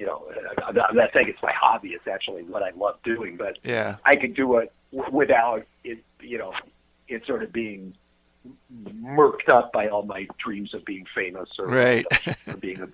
You 0.00 0.06
know, 0.06 0.24
I'm 0.66 0.74
not, 0.74 1.10
saying 1.12 1.28
it's 1.28 1.42
my 1.42 1.52
hobby. 1.54 1.88
It's 1.90 2.06
actually 2.08 2.42
what 2.44 2.62
I 2.62 2.70
love 2.70 2.96
doing, 3.04 3.36
but 3.36 3.58
Yeah. 3.62 3.96
I 4.06 4.16
could 4.16 4.34
do 4.34 4.56
it 4.56 4.72
w- 4.94 5.14
without 5.14 5.66
it, 5.84 5.98
you 6.22 6.38
know, 6.38 6.54
it 7.08 7.26
sort 7.26 7.42
of 7.42 7.52
being 7.52 7.92
murked 8.74 9.50
up 9.50 9.74
by 9.74 9.88
all 9.88 10.02
my 10.02 10.26
dreams 10.42 10.72
of 10.72 10.86
being 10.86 11.04
famous 11.14 11.50
or, 11.58 11.66
Right. 11.66 12.06
or 12.46 12.56
being 12.56 12.80
a 12.80 12.88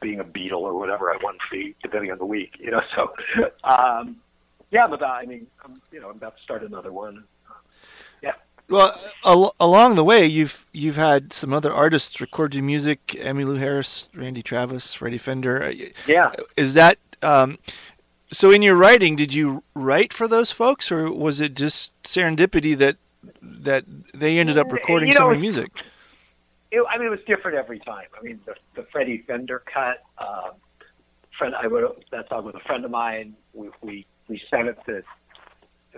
being 0.00 0.20
a 0.20 0.24
Beatle 0.24 0.60
or 0.60 0.74
whatever 0.78 1.12
I 1.12 1.16
want 1.16 1.38
to 1.38 1.56
be, 1.56 1.74
depending 1.82 2.12
on 2.12 2.18
the 2.18 2.26
week, 2.26 2.52
you 2.60 2.70
know. 2.70 2.82
So, 2.94 3.12
um, 3.64 4.16
yeah, 4.70 4.84
I'm 4.84 4.92
about. 4.92 5.16
I 5.16 5.26
mean, 5.26 5.48
I'm, 5.64 5.82
you 5.90 6.00
know, 6.00 6.10
I'm 6.10 6.16
about 6.16 6.36
to 6.36 6.42
start 6.44 6.62
another 6.62 6.92
one. 6.92 7.24
Well, 8.68 8.98
al- 9.24 9.54
along 9.60 9.96
the 9.96 10.04
way, 10.04 10.26
you've 10.26 10.66
you've 10.72 10.96
had 10.96 11.32
some 11.32 11.52
other 11.52 11.72
artists 11.72 12.20
record 12.20 12.54
your 12.54 12.64
music: 12.64 13.06
Emmylou 13.08 13.58
Harris, 13.58 14.08
Randy 14.14 14.42
Travis, 14.42 14.94
Freddy 14.94 15.18
Fender. 15.18 15.62
Uh, 15.62 15.74
yeah. 16.06 16.32
Is 16.56 16.74
that 16.74 16.98
um, 17.22 17.58
so? 18.30 18.50
In 18.50 18.62
your 18.62 18.76
writing, 18.76 19.16
did 19.16 19.32
you 19.32 19.62
write 19.74 20.12
for 20.12 20.26
those 20.26 20.52
folks, 20.52 20.90
or 20.90 21.10
was 21.10 21.40
it 21.40 21.54
just 21.54 21.92
serendipity 22.02 22.76
that 22.78 22.96
that 23.42 23.84
they 24.14 24.38
ended 24.38 24.56
up 24.56 24.72
recording 24.72 25.08
You 25.08 25.14
know, 25.14 25.20
some 25.20 25.28
of 25.28 25.34
your 25.34 25.40
music? 25.40 25.70
It, 26.70 26.82
I 26.88 26.96
mean, 26.96 27.08
it 27.08 27.10
was 27.10 27.20
different 27.26 27.58
every 27.58 27.78
time. 27.80 28.06
I 28.18 28.22
mean, 28.22 28.40
the, 28.46 28.54
the 28.74 28.86
Freddy 28.90 29.22
Fender 29.26 29.62
cut. 29.66 30.02
Um, 30.16 30.52
friend. 31.42 31.54
I 31.54 31.66
wrote 31.66 32.04
that 32.10 32.28
song 32.28 32.44
with 32.44 32.54
a 32.54 32.60
friend 32.60 32.84
of 32.84 32.90
mine. 32.90 33.34
We 33.52 33.70
we 33.82 34.06
we 34.28 34.40
sent 34.50 34.68
it 34.68 34.78
to. 34.86 35.02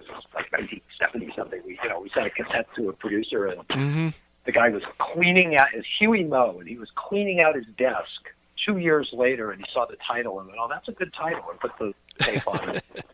Was 0.09 0.25
like 0.35 0.51
1970 0.53 1.33
something. 1.37 1.61
We 1.67 1.79
you 1.83 1.89
know 1.89 2.01
we 2.01 2.11
sent 2.11 2.27
a 2.27 2.31
cassette 2.31 2.67
to 2.77 2.89
a 2.89 2.93
producer, 2.93 3.47
and 3.47 3.67
Mm-hmm. 3.69 4.09
the 4.47 4.53
guy 4.53 4.69
was 4.71 4.83
cleaning 4.99 5.57
out. 5.57 5.69
It's 5.75 5.87
Huey 5.99 6.25
Meaux, 6.25 6.59
and 6.59 6.69
he 6.69 6.77
was 6.79 6.91
cleaning 6.95 7.43
out 7.43 7.55
his 7.57 7.67
desk 7.79 8.21
two 8.65 8.79
years 8.79 9.09
later, 9.13 9.51
and 9.51 9.61
he 9.65 9.67
saw 9.73 9.87
the 9.87 9.97
title 10.07 10.39
and 10.39 10.49
went, 10.49 10.59
"Oh, 10.61 10.69
that's 10.69 10.89
a 10.89 10.93
good 10.93 11.13
title," 11.15 11.45
and 11.51 11.59
put 11.61 11.73
the 11.79 11.93
tape 12.25 12.47
on 12.47 12.77
it. 12.77 12.85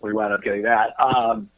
we 0.00 0.12
wound 0.12 0.32
up 0.32 0.42
getting 0.42 0.62
that. 0.62 0.94
Um, 1.04 1.50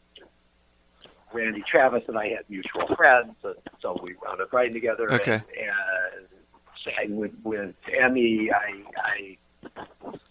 Randy 1.33 1.63
Travis 1.71 2.03
and 2.09 2.19
I 2.19 2.29
had 2.29 2.45
mutual 2.49 2.87
friends, 2.97 3.35
and 3.45 3.55
so 3.81 3.99
we 4.03 4.17
wound 4.25 4.41
up 4.41 4.53
writing 4.53 4.75
together. 4.75 5.13
Okay. 5.13 5.35
And, 5.35 5.43
and 5.45 6.27
sang 6.83 7.17
with, 7.17 7.33
with 7.45 7.75
Emmy. 7.97 8.51
I, 8.51 8.83
I 8.97 9.37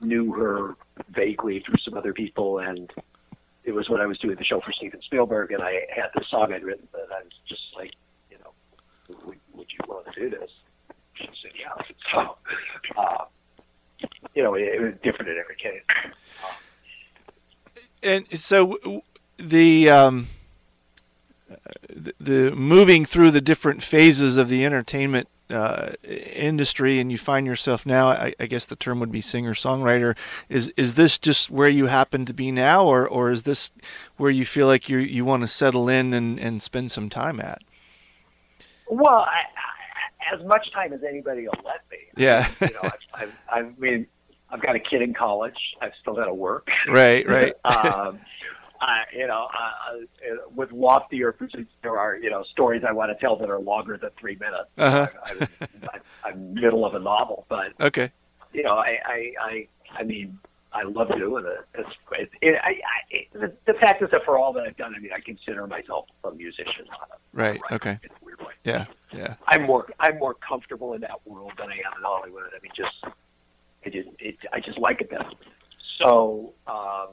knew 0.01 0.33
her 0.33 0.75
vaguely 1.11 1.59
through 1.65 1.77
some 1.85 1.95
other 1.95 2.11
people, 2.13 2.59
and 2.59 2.91
it 3.69 3.75
was 3.75 3.87
when 3.87 4.01
I 4.01 4.07
was 4.07 4.17
doing 4.17 4.35
the 4.35 4.43
show 4.43 4.59
for 4.59 4.73
Steven 4.73 4.99
Spielberg, 5.03 5.51
and 5.51 5.61
I 5.61 5.81
had 5.95 6.07
this 6.15 6.27
song 6.27 6.51
I'd 6.51 6.63
written, 6.63 6.87
and 6.91 7.13
I 7.13 7.21
was 7.21 7.33
just 7.47 7.61
like, 7.75 7.93
you 8.31 8.37
know, 8.39 8.51
would, 9.25 9.37
would 9.53 9.67
you 9.71 9.79
want 9.87 10.11
to 10.11 10.19
do 10.19 10.29
this? 10.31 10.49
She 11.13 11.29
said, 11.41 11.51
yeah. 11.57 11.83
So, 12.11 12.37
uh, 12.97 13.25
you 14.33 14.41
know, 14.41 14.55
it, 14.55 14.63
it 14.63 14.81
was 14.81 14.93
different 15.03 15.29
in 15.29 15.37
every 15.37 15.55
case. 15.55 15.83
And 18.01 18.25
so 18.39 19.03
the 19.37 19.89
um, 19.89 20.29
the, 21.93 22.13
the 22.19 22.51
moving 22.55 23.05
through 23.05 23.29
the 23.31 23.41
different 23.41 23.83
phases 23.83 24.35
of 24.37 24.49
the 24.49 24.65
entertainment 24.65 25.27
uh, 25.49 25.93
industry, 26.03 26.99
and 26.99 27.11
you 27.11 27.17
find 27.17 27.47
yourself 27.47 27.85
now. 27.85 28.07
I, 28.07 28.33
I 28.39 28.45
guess 28.45 28.65
the 28.65 28.75
term 28.75 28.99
would 28.99 29.11
be 29.11 29.21
singer 29.21 29.53
songwriter. 29.53 30.15
Is 30.47 30.73
is 30.77 30.95
this 30.95 31.17
just 31.17 31.49
where 31.49 31.69
you 31.69 31.87
happen 31.87 32.25
to 32.25 32.33
be 32.33 32.51
now, 32.51 32.85
or 32.85 33.07
or 33.07 33.31
is 33.31 33.43
this 33.43 33.71
where 34.17 34.31
you 34.31 34.45
feel 34.45 34.67
like 34.67 34.89
you 34.89 34.97
you 34.99 35.25
want 35.25 35.41
to 35.41 35.47
settle 35.47 35.89
in 35.89 36.13
and, 36.13 36.39
and 36.39 36.61
spend 36.61 36.91
some 36.91 37.09
time 37.09 37.39
at? 37.39 37.61
Well, 38.89 39.17
I, 39.17 39.43
I, 40.31 40.35
as 40.35 40.45
much 40.45 40.71
time 40.71 40.93
as 40.93 41.01
anybody 41.07 41.43
will 41.43 41.63
let 41.63 41.81
me. 41.91 41.97
Yeah. 42.17 42.49
you 42.59 42.67
know, 42.67 42.81
I've, 42.83 42.93
I've, 43.13 43.33
I 43.49 43.61
mean, 43.77 44.07
I've 44.49 44.61
got 44.61 44.75
a 44.75 44.79
kid 44.79 45.01
in 45.01 45.13
college. 45.13 45.57
I've 45.81 45.93
still 46.01 46.15
got 46.15 46.25
to 46.25 46.33
work. 46.33 46.67
Right, 46.87 47.27
right. 47.27 47.53
um, 47.65 48.19
I, 48.81 49.03
you 49.13 49.27
know, 49.27 49.47
uh, 49.53 49.95
uh, 49.95 50.49
with 50.55 50.71
loftier 50.71 51.31
pursuits, 51.31 51.71
there 51.83 51.97
are 51.97 52.15
you 52.17 52.29
know 52.29 52.43
stories 52.43 52.83
I 52.87 52.93
want 52.93 53.11
to 53.11 53.19
tell 53.19 53.35
that 53.37 53.49
are 53.49 53.59
longer 53.59 53.97
than 53.97 54.11
three 54.19 54.37
minutes. 54.39 54.69
Uh-huh. 54.77 55.07
I, 55.25 55.47
I, 55.93 56.29
I'm 56.29 56.53
middle 56.53 56.85
of 56.85 56.95
a 56.95 56.99
novel, 56.99 57.45
but 57.49 57.73
Okay. 57.81 58.11
you 58.53 58.63
know, 58.63 58.75
I, 58.75 58.97
I, 59.05 59.33
I, 59.41 59.67
I 59.99 60.03
mean, 60.03 60.39
I 60.71 60.83
love 60.83 61.09
doing 61.17 61.45
it. 61.45 61.65
It's, 61.79 61.89
it, 62.13 62.29
it, 62.41 62.55
I, 62.63 62.69
I, 62.69 62.75
it, 63.09 63.27
the, 63.33 63.73
the 63.73 63.77
fact 63.79 64.01
is 64.01 64.09
that 64.11 64.23
for 64.23 64.37
all 64.37 64.53
that 64.53 64.63
I've 64.63 64.77
done, 64.77 64.93
I 64.95 64.99
mean, 64.99 65.11
I 65.15 65.19
consider 65.19 65.65
myself 65.67 66.05
a 66.23 66.31
musician. 66.31 66.85
Right, 67.33 67.59
writer 67.61 67.75
okay. 67.75 67.99
In 68.03 68.09
a 68.09 68.25
weird 68.25 68.39
way. 68.39 68.53
Yeah. 68.63 68.85
Yeah. 69.11 69.35
I'm 69.47 69.63
more 69.63 69.87
I'm 69.99 70.19
more 70.19 70.35
comfortable 70.35 70.93
in 70.93 71.01
that 71.01 71.25
world 71.25 71.51
than 71.57 71.69
I 71.69 71.73
am 71.73 71.97
in 71.97 72.03
Hollywood. 72.03 72.43
I 72.55 72.61
mean, 72.61 72.71
just 72.75 73.15
it 73.83 73.93
just 73.93 74.09
it 74.19 74.35
I 74.53 74.59
just 74.59 74.77
like 74.77 75.01
it 75.01 75.09
better. 75.09 75.31
So 75.97 76.53
um, 76.67 77.09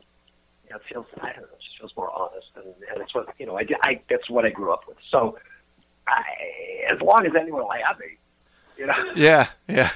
you 0.66 0.70
know, 0.72 0.76
it 0.76 0.82
feels 0.92 1.06
I 1.20 1.32
don't 1.32 1.42
know, 1.42 1.48
it 1.54 1.60
just 1.62 1.78
feels 1.78 1.92
more 1.96 2.10
honest, 2.12 2.48
and, 2.56 2.66
and 2.66 3.00
it's 3.02 3.14
what 3.14 3.28
you 3.38 3.46
know. 3.46 3.58
I, 3.58 3.66
I 3.84 4.00
that's 4.10 4.28
what 4.28 4.44
I 4.44 4.50
grew 4.50 4.72
up 4.72 4.82
with. 4.88 4.96
So 5.10 5.38
I, 6.06 6.22
as 6.92 7.00
long 7.00 7.26
as 7.26 7.32
anyone 7.38 7.62
will 7.62 7.70
have 7.70 7.98
me, 7.98 8.06
you 8.76 8.86
know. 8.86 8.94
Yeah. 9.16 9.48
Yeah. 9.68 9.90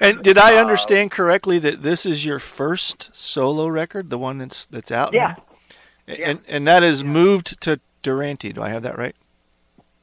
And 0.00 0.22
did 0.22 0.38
I 0.38 0.56
Uh, 0.56 0.60
understand 0.62 1.10
correctly 1.10 1.58
that 1.58 1.82
this 1.82 2.06
is 2.06 2.24
your 2.24 2.38
first 2.38 3.10
solo 3.14 3.66
record, 3.68 4.08
the 4.10 4.18
one 4.18 4.38
that's 4.38 4.66
that's 4.66 4.90
out? 4.90 5.12
Yeah, 5.12 5.34
now? 6.06 6.14
And 6.14 6.40
and 6.48 6.66
that 6.66 6.82
is 6.82 7.04
moved 7.04 7.60
to 7.62 7.80
Durante. 8.02 8.52
Do 8.52 8.62
I 8.62 8.70
have 8.70 8.82
that 8.82 8.96
right? 8.96 9.14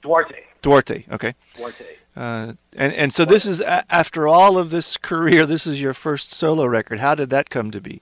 Duarte, 0.01 0.35
Duarte. 0.61 1.05
Okay. 1.11 1.33
Duarte. 1.55 1.85
Uh, 2.15 2.53
and 2.77 2.93
and 2.93 3.13
so 3.13 3.25
this 3.25 3.45
is 3.45 3.59
after 3.61 4.27
all 4.27 4.57
of 4.57 4.69
this 4.69 4.97
career, 4.97 5.45
this 5.45 5.65
is 5.65 5.81
your 5.81 5.93
first 5.93 6.31
solo 6.31 6.65
record. 6.65 6.99
How 6.99 7.15
did 7.15 7.29
that 7.31 7.49
come 7.49 7.71
to 7.71 7.81
be? 7.81 8.01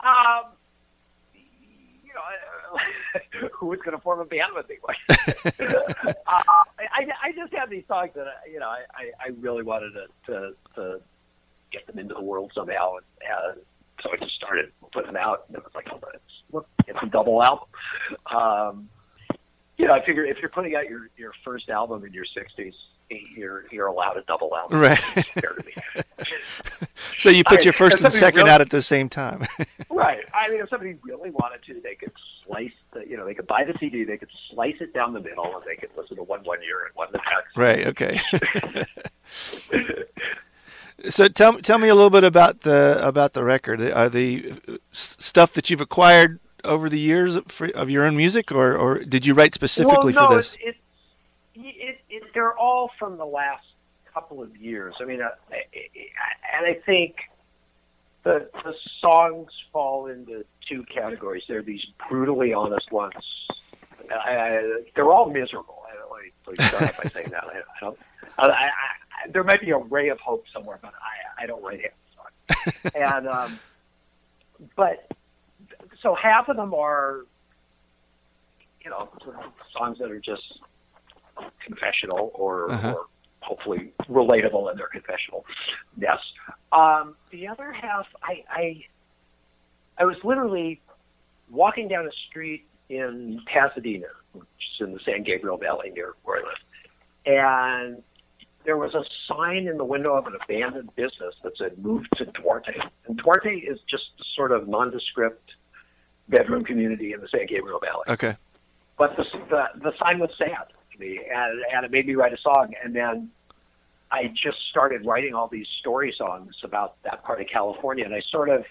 Um, 0.00 0.49
who 3.52 3.66
was 3.66 3.78
going 3.80 3.96
to 3.96 4.02
form 4.02 4.20
a 4.20 4.24
band 4.24 4.52
with 4.54 4.68
me? 4.68 4.76
uh, 5.08 6.14
I, 6.26 7.08
I 7.22 7.32
just 7.34 7.52
have 7.54 7.70
these 7.70 7.84
songs 7.88 8.10
that 8.14 8.26
I, 8.26 8.48
you 8.50 8.58
know 8.58 8.68
I, 8.68 8.84
I, 8.94 9.26
I 9.26 9.28
really 9.40 9.62
wanted 9.62 9.92
to, 9.92 10.06
to 10.26 10.52
to 10.76 11.00
get 11.72 11.86
them 11.86 11.98
into 11.98 12.14
the 12.14 12.22
world 12.22 12.52
somehow, 12.54 12.96
and 12.96 13.04
uh, 13.32 13.60
so 14.02 14.10
I 14.12 14.16
just 14.16 14.34
started 14.34 14.72
putting 14.92 15.12
them 15.12 15.16
out. 15.16 15.44
And 15.48 15.56
it 15.56 15.62
was 15.62 15.72
like, 15.74 15.88
oh, 15.92 16.00
it's 16.14 16.22
look, 16.52 16.68
it's 16.86 16.98
a 17.02 17.06
double 17.06 17.42
album. 17.42 17.68
Um, 18.32 18.88
you 19.76 19.86
know, 19.86 19.94
I 19.94 20.04
figure 20.04 20.24
if 20.24 20.38
you're 20.40 20.50
putting 20.50 20.74
out 20.76 20.88
your 20.88 21.08
your 21.16 21.32
first 21.44 21.68
album 21.68 22.04
in 22.04 22.12
your 22.12 22.24
60s, 22.24 22.74
you're 23.10 23.64
you're 23.70 23.86
allowed 23.86 24.16
a 24.16 24.22
double 24.22 24.54
album. 24.56 24.78
Right. 24.80 25.00
It's 25.16 25.28
fair 25.30 25.54
to 25.54 25.64
me. 25.66 25.74
So 27.18 27.28
you 27.28 27.44
put 27.44 27.60
I- 27.60 27.64
your 27.64 27.72
first 27.72 28.02
and 28.02 28.12
second 28.12 28.40
really- 28.40 28.50
out 28.50 28.60
at 28.60 28.70
the 28.70 28.82
same 28.82 29.08
time. 29.08 29.46
Right. 29.90 30.24
I 30.32 30.48
mean, 30.48 30.60
if 30.62 30.70
somebody 30.70 30.96
really 31.02 31.28
wanted 31.30 31.62
to, 31.66 31.78
they 31.82 31.94
could 31.94 32.12
slice 32.46 32.72
the, 32.94 33.06
you 33.06 33.18
know, 33.18 33.26
they 33.26 33.34
could 33.34 33.46
buy 33.46 33.64
the 33.64 33.76
CD, 33.78 34.02
they 34.04 34.16
could 34.16 34.30
slice 34.50 34.76
it 34.80 34.94
down 34.94 35.12
the 35.12 35.20
middle, 35.20 35.44
and 35.44 35.62
they 35.66 35.76
could 35.76 35.90
listen 35.94 36.16
to 36.16 36.22
one 36.22 36.40
one 36.44 36.62
year 36.62 36.86
and 36.86 36.94
one 36.94 37.08
the 37.12 37.18
next. 37.18 37.54
right. 37.54 37.86
Okay. 37.88 38.18
so 41.10 41.28
tell 41.28 41.58
tell 41.58 41.78
me 41.78 41.88
a 41.88 41.94
little 41.94 42.08
bit 42.10 42.24
about 42.24 42.62
the 42.62 42.98
about 43.02 43.34
the 43.34 43.44
record. 43.44 43.82
Are 43.82 44.08
the 44.08 44.54
stuff 44.92 45.52
that 45.52 45.68
you've 45.68 45.80
acquired 45.82 46.40
over 46.64 46.88
the 46.88 46.98
years 46.98 47.38
for, 47.48 47.68
of 47.70 47.90
your 47.90 48.04
own 48.04 48.16
music, 48.16 48.50
or 48.52 48.74
or 48.76 49.00
did 49.00 49.26
you 49.26 49.34
write 49.34 49.52
specifically 49.54 50.14
well, 50.14 50.22
no, 50.24 50.28
for 50.30 50.36
this? 50.36 50.54
It, 50.54 50.60
it, 50.68 50.76
it, 51.54 51.98
it, 52.08 52.22
they're 52.34 52.56
all 52.56 52.90
from 52.98 53.16
the 53.16 53.26
last 53.26 53.64
couple 54.12 54.42
of 54.42 54.56
years. 54.56 54.94
I 55.00 55.04
mean, 55.04 55.20
uh, 55.22 55.30
and 55.50 56.66
I 56.66 56.74
think 56.84 57.16
the 58.24 58.48
the 58.64 58.74
songs 59.00 59.50
fall 59.72 60.06
into 60.06 60.44
two 60.68 60.84
categories. 60.84 61.44
They're 61.48 61.62
these 61.62 61.84
brutally 62.08 62.52
honest 62.52 62.90
ones. 62.92 63.14
I, 64.10 64.36
I, 64.36 64.80
they're 64.94 65.10
all 65.10 65.30
miserable. 65.30 65.82
I 65.90 65.96
don't 65.96 66.10
like 66.10 66.34
please 66.44 66.66
start 66.68 66.96
by 67.02 67.10
saying 67.10 67.30
that. 67.30 67.44
I, 67.44 67.80
don't. 67.80 67.98
I, 68.38 68.46
I, 68.46 68.64
I, 68.64 69.30
there 69.32 69.44
might 69.44 69.60
be 69.60 69.70
a 69.70 69.78
ray 69.78 70.08
of 70.08 70.18
hope 70.20 70.44
somewhere, 70.52 70.78
but 70.82 70.92
I, 70.94 71.44
I 71.44 71.46
don't 71.46 71.62
write 71.62 71.80
songs. 72.16 72.74
and 72.94 73.28
um, 73.28 73.58
but 74.76 75.10
so 76.02 76.14
half 76.14 76.48
of 76.48 76.56
them 76.56 76.74
are, 76.74 77.20
you 78.82 78.90
know, 78.90 79.08
songs 79.76 79.98
that 79.98 80.10
are 80.10 80.20
just 80.20 80.60
confessional 81.64 82.30
or, 82.34 82.70
Uh-huh. 82.72 82.92
or 82.96 83.06
hopefully 83.40 83.92
relatable 84.08 84.70
in 84.70 84.76
their 84.76 84.88
confessional. 84.88 85.44
Yes. 85.98 86.18
Um, 86.72 87.16
the 87.30 87.48
other 87.48 87.72
half, 87.72 88.06
I, 88.22 88.44
I, 88.50 88.84
I 89.98 90.04
was 90.04 90.16
literally 90.24 90.80
walking 91.50 91.88
down 91.88 92.06
a 92.06 92.10
street 92.28 92.66
in 92.88 93.40
Pasadena, 93.46 94.06
which 94.32 94.44
is 94.74 94.86
in 94.86 94.92
the 94.92 95.00
San 95.04 95.22
Gabriel 95.22 95.56
Valley 95.56 95.90
near 95.90 96.14
where 96.24 96.38
I 96.38 96.42
live, 96.42 96.58
and 97.26 98.02
there 98.64 98.76
was 98.76 98.94
a 98.94 99.04
sign 99.26 99.66
in 99.68 99.78
the 99.78 99.84
window 99.84 100.14
of 100.14 100.26
an 100.26 100.34
abandoned 100.44 100.94
business 100.96 101.34
that 101.42 101.56
said 101.56 101.78
"Move 101.78 102.04
to 102.16 102.26
Duarte." 102.26 102.72
And 103.06 103.16
Duarte 103.16 103.50
is 103.54 103.78
just 103.88 104.04
sort 104.36 104.52
of 104.52 104.68
nondescript 104.68 105.52
bedroom 106.28 106.64
community 106.64 107.12
in 107.12 107.20
the 107.20 107.28
San 107.28 107.46
Gabriel 107.46 107.80
Valley 107.80 108.04
Okay. 108.08 108.36
but 108.98 109.16
the, 109.16 109.24
the 109.48 109.64
the 109.82 109.92
sign 109.98 110.18
was 110.18 110.30
sad 110.38 110.66
me, 111.00 111.18
and, 111.34 111.60
and 111.74 111.84
it 111.84 111.90
made 111.90 112.06
me 112.06 112.14
write 112.14 112.32
a 112.32 112.38
song. 112.38 112.74
And 112.84 112.94
then 112.94 113.30
I 114.12 114.26
just 114.28 114.58
started 114.70 115.04
writing 115.04 115.34
all 115.34 115.48
these 115.48 115.66
story 115.80 116.14
songs 116.16 116.54
about 116.62 117.02
that 117.02 117.24
part 117.24 117.40
of 117.40 117.48
California, 117.48 118.04
and 118.04 118.14
I 118.14 118.20
sort 118.20 118.48
of, 118.48 118.64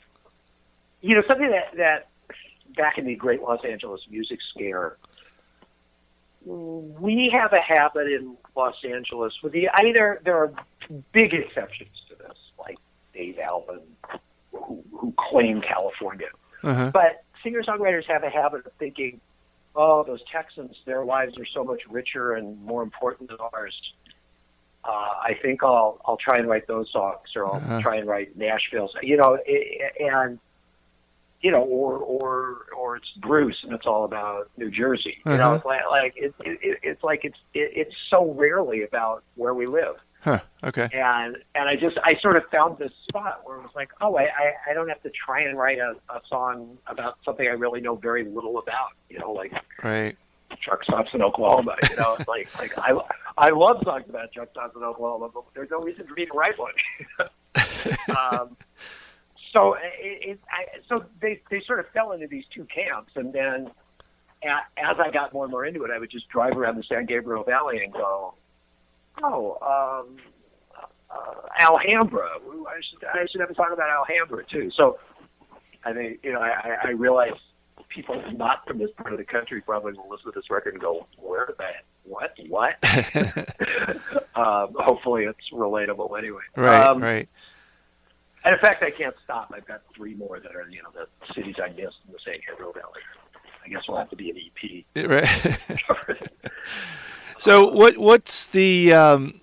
you 1.01 1.15
know, 1.15 1.23
something 1.27 1.49
that 1.49 1.75
that 1.77 2.07
back 2.75 2.97
in 2.97 3.05
the 3.05 3.15
Great 3.15 3.41
Los 3.41 3.63
Angeles 3.65 4.01
Music 4.09 4.39
Scare, 4.53 4.97
we 6.45 7.29
have 7.33 7.51
a 7.53 7.61
habit 7.61 8.07
in 8.07 8.37
Los 8.55 8.75
Angeles 8.83 9.33
with 9.43 9.53
the. 9.53 9.69
I 9.73 9.83
mean, 9.83 9.93
there 9.93 10.21
there 10.23 10.37
are 10.37 10.51
big 11.11 11.33
exceptions 11.33 12.03
to 12.09 12.15
this, 12.15 12.37
like 12.59 12.77
Dave 13.13 13.39
Alvin, 13.39 13.81
who, 14.51 14.83
who 14.91 15.13
claim 15.17 15.61
California. 15.61 16.27
Uh-huh. 16.63 16.91
But 16.93 17.23
singer 17.43 17.63
songwriters 17.63 18.05
have 18.05 18.23
a 18.23 18.29
habit 18.29 18.65
of 18.65 18.73
thinking, 18.79 19.21
oh, 19.79 20.03
those 20.05 20.21
Texans, 20.31 20.75
their 20.85 21.03
lives 21.05 21.33
are 21.39 21.45
so 21.53 21.63
much 21.63 21.81
richer 21.89 22.33
and 22.33 22.61
more 22.63 22.83
important 22.83 23.29
than 23.29 23.37
ours. 23.53 23.75
Uh, 24.83 24.91
I 25.29 25.33
think 25.41 25.63
I'll 25.63 25.99
I'll 26.05 26.17
try 26.17 26.37
and 26.39 26.47
write 26.47 26.67
those 26.67 26.89
songs, 26.91 27.27
or 27.35 27.45
I'll 27.47 27.57
Uh-huh. 27.63 27.79
try 27.81 27.95
and 27.97 28.07
write 28.07 28.35
Nashville's. 28.37 28.93
You 29.01 29.17
know, 29.17 29.37
i- 29.47 29.91
and 29.99 30.39
you 31.41 31.51
know, 31.51 31.63
or 31.63 31.97
or 31.97 32.65
or 32.77 32.97
it's 32.97 33.11
Bruce, 33.21 33.59
and 33.63 33.73
it's 33.73 33.85
all 33.85 34.03
about 34.05 34.49
New 34.57 34.69
Jersey. 34.69 35.17
You 35.25 35.37
know, 35.37 35.53
Uh-huh. 35.53 35.55
it's 35.55 35.65
like, 35.65 35.81
like 35.89 36.13
it, 36.17 36.33
it, 36.39 36.79
it's 36.83 37.03
like 37.03 37.21
it's 37.23 37.37
it, 37.53 37.71
it's 37.75 37.95
so 38.09 38.31
rarely 38.33 38.83
about 38.83 39.23
where 39.35 39.53
we 39.53 39.65
live. 39.65 39.95
Huh. 40.21 40.39
Okay. 40.63 40.89
and 40.93 41.37
and 41.55 41.69
I 41.69 41.75
just 41.77 41.97
I 42.03 42.19
sort 42.19 42.35
of 42.35 42.43
found 42.51 42.77
this 42.77 42.91
spot 43.07 43.41
where 43.45 43.57
it 43.57 43.61
was 43.61 43.71
like, 43.75 43.89
oh, 44.01 44.17
I 44.17 44.23
I, 44.23 44.71
I 44.71 44.73
don't 44.73 44.89
have 44.89 45.01
to 45.03 45.09
try 45.11 45.41
and 45.43 45.57
write 45.57 45.77
a, 45.79 45.95
a 46.13 46.21
song 46.27 46.77
about 46.87 47.17
something 47.23 47.47
I 47.47 47.51
really 47.51 47.79
know 47.79 47.95
very 47.95 48.25
little 48.25 48.57
about. 48.59 48.89
You 49.09 49.19
know, 49.19 49.31
like 49.31 49.53
Right. 49.81 50.17
truck 50.61 50.83
stops 50.83 51.11
in 51.13 51.21
Oklahoma. 51.21 51.75
You 51.89 51.95
know, 51.95 52.15
it's 52.19 52.27
like 52.27 52.49
like 52.59 52.77
I 52.77 52.91
I 53.37 53.49
love 53.49 53.77
songs 53.83 54.05
about 54.09 54.33
truck 54.33 54.51
stops 54.51 54.75
in 54.75 54.83
Oklahoma, 54.83 55.29
but 55.33 55.43
there's 55.53 55.69
no 55.71 55.79
reason 55.81 56.05
for 56.05 56.13
me 56.13 56.25
to 56.25 56.33
write 56.33 56.59
one. 56.59 56.73
um, 58.17 58.57
so 59.53 59.75
it, 59.75 60.29
it 60.31 60.39
I, 60.51 60.79
so 60.87 61.05
they 61.21 61.41
they 61.49 61.61
sort 61.65 61.79
of 61.79 61.87
fell 61.93 62.11
into 62.11 62.27
these 62.27 62.45
two 62.53 62.65
camps, 62.65 63.13
and 63.15 63.31
then 63.31 63.71
a, 64.43 64.47
as 64.77 64.97
I 64.99 65.11
got 65.11 65.33
more 65.33 65.45
and 65.45 65.51
more 65.51 65.65
into 65.65 65.83
it, 65.85 65.91
I 65.91 65.97
would 65.97 66.11
just 66.11 66.27
drive 66.29 66.57
around 66.57 66.75
the 66.77 66.83
San 66.83 67.05
Gabriel 67.05 67.43
Valley 67.43 67.83
and 67.83 67.93
go, 67.93 68.33
oh. 69.23 70.05
um 70.05 70.17
uh, 71.11 71.33
Alhambra. 71.59 72.29
I 72.37 72.81
should 72.81 73.03
I 73.03 73.25
should 73.27 73.41
have 73.41 73.49
a 73.49 73.55
song 73.55 73.69
about 73.73 73.89
Alhambra 73.89 74.43
too. 74.45 74.71
So 74.75 74.99
I 75.83 75.93
think 75.93 76.19
you 76.23 76.33
know 76.33 76.39
I, 76.39 76.77
I- 76.83 76.89
realize 76.91 77.33
people 77.87 78.21
not 78.33 78.65
from 78.67 78.77
this 78.77 78.91
part 78.97 79.13
of 79.13 79.17
the 79.17 79.25
country 79.25 79.61
probably 79.61 79.93
will 79.93 80.09
listen 80.09 80.31
to 80.31 80.39
this 80.39 80.49
record 80.49 80.73
and 80.73 80.81
go, 80.81 81.07
"Where 81.17 81.49
that? 81.57 81.85
What? 82.03 82.33
What?" 82.47 82.77
um, 84.35 84.75
hopefully, 84.77 85.25
it's 85.25 85.49
relatable 85.51 86.17
anyway. 86.17 86.41
Right. 86.55 86.85
Um, 86.85 87.01
right. 87.01 87.27
And 88.43 88.53
in 88.53 88.59
fact, 88.61 88.83
I 88.83 88.91
can't 88.91 89.15
stop. 89.23 89.51
I've 89.53 89.65
got 89.65 89.81
three 89.95 90.13
more 90.13 90.39
that 90.39 90.55
are 90.55 90.69
you 90.69 90.81
know 90.83 90.89
the 90.93 91.33
cities 91.33 91.55
I 91.63 91.69
missed 91.69 91.97
in 92.05 92.13
the 92.13 92.19
San 92.23 92.35
Gabriel 92.47 92.73
Valley. 92.73 93.01
I 93.65 93.69
guess 93.69 93.81
we'll 93.87 93.97
have 93.97 94.09
to 94.09 94.15
be 94.15 94.29
an 94.29 94.37
EP. 94.37 95.09
Right. 95.09 95.59
so 97.39 97.71
what 97.71 97.97
what's 97.97 98.47
the 98.47 98.93
um, 98.93 99.39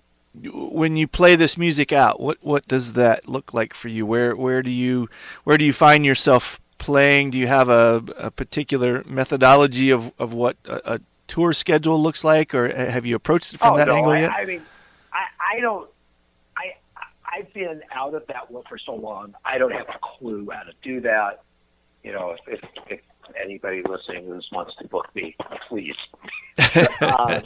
when 0.52 0.96
you 0.96 1.08
play 1.08 1.34
this 1.34 1.56
music 1.56 1.92
out? 1.92 2.20
What 2.20 2.38
what 2.42 2.68
does 2.68 2.92
that 2.92 3.28
look 3.28 3.54
like 3.54 3.72
for 3.72 3.88
you? 3.88 4.04
Where 4.04 4.36
where 4.36 4.62
do 4.62 4.70
you 4.70 5.08
where 5.44 5.56
do 5.56 5.64
you 5.64 5.72
find 5.72 6.04
yourself 6.04 6.60
playing? 6.78 7.30
Do 7.30 7.38
you 7.38 7.46
have 7.46 7.70
a, 7.70 8.04
a 8.18 8.30
particular 8.30 9.02
methodology 9.06 9.90
of 9.90 10.12
of 10.18 10.34
what 10.34 10.56
a, 10.66 10.94
a 10.94 11.00
tour 11.26 11.54
schedule 11.54 12.00
looks 12.00 12.22
like, 12.22 12.54
or 12.54 12.68
have 12.68 13.06
you 13.06 13.16
approached 13.16 13.54
it 13.54 13.58
from 13.58 13.74
oh, 13.74 13.76
that 13.78 13.88
no, 13.88 13.94
angle 13.94 14.12
I, 14.12 14.20
yet? 14.20 14.30
I 14.30 14.44
mean, 14.44 14.62
I, 15.12 15.56
I 15.56 15.60
don't. 15.60 15.88
I 16.56 16.74
I've 17.24 17.52
been 17.54 17.82
out 17.92 18.14
of 18.14 18.26
that 18.26 18.50
world 18.50 18.66
for 18.68 18.78
so 18.78 18.94
long. 18.94 19.34
I 19.44 19.58
don't 19.58 19.72
have 19.72 19.88
a 19.88 19.98
clue 20.02 20.48
how 20.52 20.64
to 20.64 20.72
do 20.82 21.00
that. 21.00 21.42
You 22.04 22.12
know, 22.12 22.36
if 22.46 22.60
if, 22.62 22.70
if 22.90 23.00
anybody 23.42 23.82
listening 23.88 24.26
who 24.26 24.40
wants 24.52 24.76
to 24.76 24.88
book 24.88 25.06
me, 25.14 25.34
please. 25.68 25.96
Um, 27.02 27.42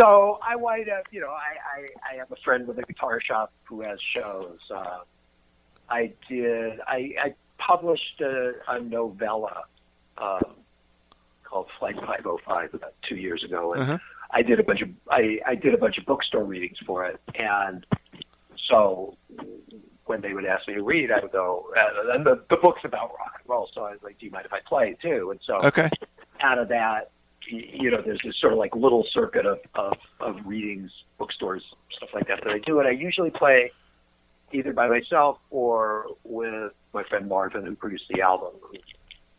so 0.00 0.38
I 0.42 0.56
wind 0.56 0.88
up, 0.88 1.04
you 1.10 1.20
know, 1.20 1.30
I, 1.30 1.80
I, 1.80 2.14
I 2.14 2.18
have 2.18 2.30
a 2.30 2.36
friend 2.44 2.66
with 2.66 2.78
a 2.78 2.82
guitar 2.82 3.20
shop 3.20 3.52
who 3.64 3.82
has 3.82 3.98
shows. 4.14 4.58
Uh, 4.74 4.98
I 5.90 6.12
did. 6.28 6.80
I, 6.86 7.10
I 7.22 7.34
published 7.58 8.20
a, 8.20 8.52
a 8.68 8.80
novella 8.80 9.64
um, 10.18 10.54
called 11.44 11.66
Flight 11.78 11.96
505 11.96 12.74
about 12.74 12.94
two 13.08 13.16
years 13.16 13.42
ago, 13.44 13.72
and 13.74 13.82
Uh-huh. 13.82 13.98
I 14.30 14.42
did 14.42 14.60
a 14.60 14.62
bunch 14.62 14.82
of 14.82 14.90
I, 15.10 15.38
I 15.46 15.54
did 15.54 15.72
a 15.72 15.78
bunch 15.78 15.96
of 15.96 16.04
bookstore 16.04 16.44
readings 16.44 16.76
for 16.86 17.06
it, 17.06 17.18
and 17.34 17.86
so 18.68 19.16
when 20.04 20.20
they 20.20 20.34
would 20.34 20.44
ask 20.44 20.68
me 20.68 20.74
to 20.74 20.82
read, 20.82 21.10
I 21.10 21.20
would 21.20 21.32
go, 21.32 21.66
uh, 21.76 22.12
and 22.14 22.24
the, 22.26 22.42
the 22.50 22.56
book's 22.58 22.80
about 22.84 23.10
rock 23.18 23.32
and 23.40 23.48
roll, 23.48 23.70
so 23.74 23.84
I 23.84 23.92
was 23.92 24.00
like, 24.02 24.18
do 24.18 24.26
you 24.26 24.32
mind 24.32 24.44
if 24.46 24.52
I 24.52 24.60
play 24.66 24.90
it 24.90 25.00
too? 25.00 25.30
And 25.30 25.40
so 25.44 25.60
Okay. 25.66 25.88
out 26.40 26.58
of 26.58 26.68
that, 26.68 27.10
you 27.46 27.90
know, 27.90 28.02
there's 28.02 28.20
this 28.24 28.36
sort 28.40 28.52
of 28.52 28.58
like 28.58 28.74
little 28.74 29.06
circuit 29.12 29.46
of, 29.46 29.58
of, 29.74 29.96
of 30.20 30.36
readings, 30.44 30.90
bookstores, 31.18 31.62
stuff 31.96 32.10
like 32.14 32.28
that 32.28 32.42
that 32.44 32.52
I 32.52 32.58
do. 32.58 32.78
And 32.80 32.88
I 32.88 32.92
usually 32.92 33.30
play 33.30 33.72
either 34.52 34.72
by 34.72 34.88
myself 34.88 35.38
or 35.50 36.06
with 36.24 36.72
my 36.92 37.04
friend 37.04 37.28
Marvin, 37.28 37.64
who 37.64 37.74
produced 37.74 38.04
the 38.10 38.20
album, 38.20 38.52
who 38.60 38.78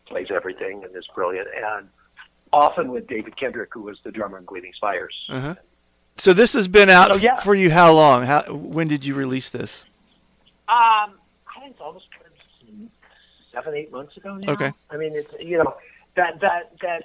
plays 0.06 0.28
everything 0.34 0.82
and 0.84 0.96
is 0.96 1.06
brilliant. 1.14 1.48
And 1.54 1.88
often 2.52 2.90
with 2.90 3.06
David 3.06 3.36
Kendrick, 3.36 3.70
who 3.72 3.82
was 3.82 3.98
the 4.04 4.10
drummer 4.10 4.38
in 4.38 4.44
Gleaming 4.44 4.72
Spires. 4.74 5.14
Uh-huh. 5.28 5.54
So 6.16 6.32
this 6.32 6.52
has 6.52 6.68
been 6.68 6.90
out 6.90 7.12
So, 7.12 7.16
yeah. 7.16 7.40
for 7.40 7.54
you 7.54 7.70
how 7.70 7.92
long? 7.92 8.24
How 8.24 8.42
when 8.52 8.88
did 8.88 9.04
you 9.04 9.14
release 9.14 9.48
this? 9.50 9.84
Um, 10.68 11.14
I 11.48 11.60
think 11.60 11.72
it's 11.72 11.80
almost 11.80 12.06
seven, 13.52 13.74
eight 13.74 13.90
months 13.90 14.16
ago 14.16 14.36
now. 14.36 14.52
Okay. 14.52 14.72
I 14.90 14.96
mean, 14.96 15.14
it's 15.14 15.32
you 15.40 15.58
know 15.58 15.74
that 16.16 16.40
that 16.40 16.72
that 16.82 17.04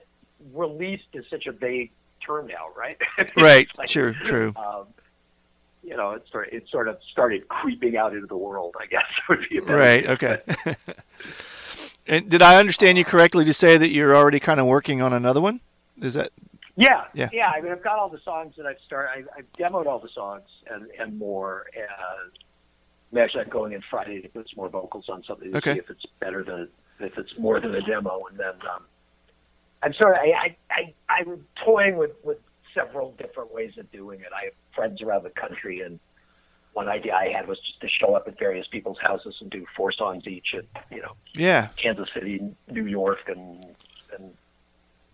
released 0.53 1.07
is 1.13 1.25
such 1.29 1.45
a 1.47 1.51
vague 1.51 1.91
term 2.25 2.47
now, 2.47 2.67
right? 2.77 2.97
Right. 3.37 3.67
Like, 3.77 3.89
True. 3.89 4.13
True. 4.23 4.53
Um, 4.55 4.85
you 5.83 5.95
know, 5.95 6.11
it 6.11 6.25
sort 6.31 6.51
it 6.51 6.67
sort 6.69 6.87
of 6.87 6.97
started 7.11 7.47
creeping 7.47 7.95
out 7.97 8.13
into 8.13 8.25
the 8.27 8.37
world. 8.37 8.75
I 8.79 8.87
guess 8.87 9.03
would 9.29 9.47
be 9.49 9.59
Right. 9.59 10.07
Okay. 10.07 10.39
and 12.07 12.29
did 12.29 12.41
I 12.41 12.57
understand 12.57 12.97
you 12.97 13.05
correctly 13.05 13.45
to 13.45 13.53
say 13.53 13.77
that 13.77 13.89
you're 13.89 14.15
already 14.15 14.39
kind 14.39 14.59
of 14.59 14.65
working 14.65 15.01
on 15.01 15.13
another 15.13 15.41
one? 15.41 15.59
Is 16.01 16.15
that 16.15 16.31
Yeah, 16.75 17.05
Yeah. 17.13 17.29
yeah. 17.31 17.49
I 17.55 17.61
mean, 17.61 17.71
I've 17.71 17.83
got 17.83 17.99
all 17.99 18.09
the 18.09 18.19
songs 18.19 18.55
that 18.57 18.65
I've 18.65 18.79
started. 18.85 19.09
I've, 19.11 19.27
I've 19.37 19.53
demoed 19.59 19.85
all 19.85 19.99
the 19.99 20.09
songs 20.09 20.43
and 20.71 20.87
and 20.99 21.17
more. 21.19 21.67
And 21.75 21.85
I'm 23.11 23.17
actually 23.19 23.45
going 23.45 23.73
in 23.73 23.81
Friday 23.89 24.21
to 24.21 24.27
put 24.29 24.47
some 24.49 24.57
more 24.57 24.69
vocals 24.69 25.05
on 25.09 25.23
something 25.23 25.51
to 25.51 25.57
Okay. 25.57 25.73
see 25.73 25.79
if 25.79 25.89
it's 25.89 26.05
better 26.19 26.43
than 26.43 26.67
if 26.99 27.17
it's 27.17 27.37
more 27.37 27.59
than 27.59 27.75
a 27.75 27.81
demo. 27.81 28.23
And 28.29 28.39
then 28.39 28.53
um, 28.73 28.83
I'm 29.85 29.93
sort 29.93 30.15
of 30.15 30.19
I, 30.21 30.31
I 30.33 30.57
I 30.71 30.93
I'm 31.09 31.45
toying 31.63 31.95
with 31.97 32.11
with 32.23 32.39
several 32.73 33.11
different 33.13 33.53
ways 33.53 33.73
of 33.77 33.89
doing 33.91 34.19
it. 34.19 34.27
I 34.35 34.45
have 34.45 34.53
friends 34.75 35.01
around 35.01 35.23
the 35.23 35.29
country, 35.29 35.81
and 35.81 35.99
one 36.73 36.89
idea 36.89 37.13
I 37.13 37.29
had 37.29 37.47
was 37.47 37.59
just 37.59 37.79
to 37.81 37.87
show 37.87 38.15
up 38.15 38.27
at 38.27 38.37
various 38.37 38.67
people's 38.67 38.97
houses 38.99 39.35
and 39.39 39.49
do 39.49 39.65
four 39.77 39.91
songs 39.91 40.25
each. 40.27 40.55
At 40.57 40.65
you 40.91 41.01
know 41.01 41.13
yeah? 41.33 41.69
Kansas 41.77 42.09
City, 42.13 42.41
New 42.69 42.85
York, 42.87 43.19
and 43.27 43.63
and 44.17 44.33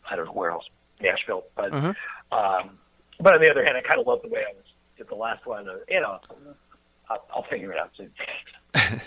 I 0.10 0.16
don't 0.16 0.26
know 0.26 0.32
where 0.32 0.52
else, 0.52 0.66
Nashville. 1.02 1.44
But 1.56 1.74
Uh-huh. 1.74 1.94
um, 2.32 2.80
but 3.20 3.36
on 3.36 3.42
the 3.42 3.52
other 3.52 3.64
hand, 3.64 3.78
I 3.78 3.82
kind 3.82 4.00
of 4.00 4.08
love 4.08 4.22
the 4.24 4.30
way 4.30 4.40
I 4.40 4.54
was 4.54 4.66
did 4.98 5.10
the 5.10 5.16
last 5.16 5.46
one. 5.46 5.68
Uh, 5.68 5.76
you 5.90 6.00
know, 6.00 6.18
I'll, 7.10 7.26
I'll 7.36 7.44
figure 7.44 7.74
it 7.74 7.78
out 7.78 7.92
soon. 7.98 8.12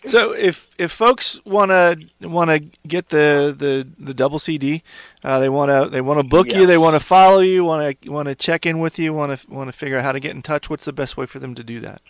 So 0.06 0.32
if 0.32 0.70
if 0.78 0.92
folks 0.92 1.40
want 1.44 1.70
to 1.70 1.98
want 2.20 2.50
to 2.50 2.60
get 2.86 3.08
the, 3.08 3.54
the, 3.56 3.86
the 3.98 4.14
double 4.14 4.38
CD, 4.38 4.82
uh, 5.24 5.40
they 5.40 5.48
want 5.48 5.70
to 5.70 5.90
they 5.90 6.00
want 6.00 6.20
to 6.20 6.24
book 6.24 6.52
you, 6.52 6.66
they 6.66 6.78
want 6.78 6.94
to 6.94 7.00
follow 7.00 7.40
you, 7.40 7.64
want 7.64 8.00
to 8.02 8.10
want 8.10 8.28
to 8.28 8.34
check 8.34 8.64
in 8.64 8.78
with 8.78 8.98
you, 8.98 9.12
want 9.12 9.38
to 9.38 9.50
want 9.50 9.68
to 9.68 9.72
figure 9.76 9.98
out 9.98 10.04
how 10.04 10.12
to 10.12 10.20
get 10.20 10.34
in 10.34 10.42
touch. 10.42 10.70
What's 10.70 10.84
the 10.84 10.92
best 10.92 11.16
way 11.16 11.26
for 11.26 11.40
them 11.40 11.54
to 11.56 11.64
do 11.64 11.80
that? 11.80 12.00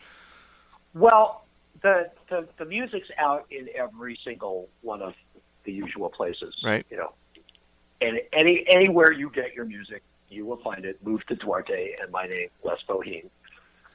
Well, 0.95 1.45
the, 1.83 2.11
the 2.29 2.47
the 2.59 2.65
music's 2.65 3.09
out 3.19 3.47
in 3.51 3.69
every 3.75 4.19
single 4.23 4.69
one 4.83 5.03
of 5.03 5.15
the 5.65 5.73
usual 5.73 6.09
places. 6.09 6.55
Right. 6.63 6.85
You 6.91 6.99
know, 6.99 7.13
and 8.01 8.21
any 8.33 8.65
anywhere 8.69 9.13
you 9.13 9.31
get 9.31 9.55
your 9.55 9.65
music, 9.65 10.03
you 10.29 10.45
will 10.45 10.59
find 10.59 10.85
it. 10.85 11.05
Move 11.05 11.25
to 11.27 11.37
Duarte 11.37 11.95
and 12.01 12.11
my 12.11 12.27
name, 12.27 12.49
Les 12.63 12.79
Bohem. 12.89 13.25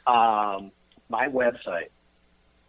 Um, 0.08 0.72
my 1.10 1.28
website, 1.28 1.90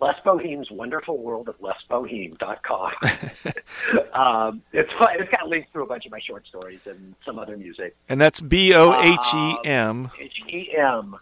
Les 0.00 0.14
Bohem's 0.24 0.70
Wonderful 0.70 1.18
World 1.18 1.48
of 1.48 1.57
LesBohem.com. 1.61 2.92
um, 4.12 4.62
it's 4.72 4.92
fun. 4.98 5.09
It's 5.18 5.30
got 5.30 5.48
links 5.48 5.68
to 5.72 5.80
a 5.83 5.87
bunch 5.87 6.04
of 6.07 6.12
my 6.12 6.20
short 6.20 6.46
stories 6.46 6.80
and 6.85 7.14
some 7.24 7.38
other 7.38 7.57
music. 7.57 7.96
And 8.09 8.20
that's 8.20 8.40
B 8.40 8.74
O 8.74 9.00
H 9.00 9.35
E 9.35 9.57
M. 9.68 10.11
H 10.20 10.40
E 10.48 10.68
M. 10.76 11.16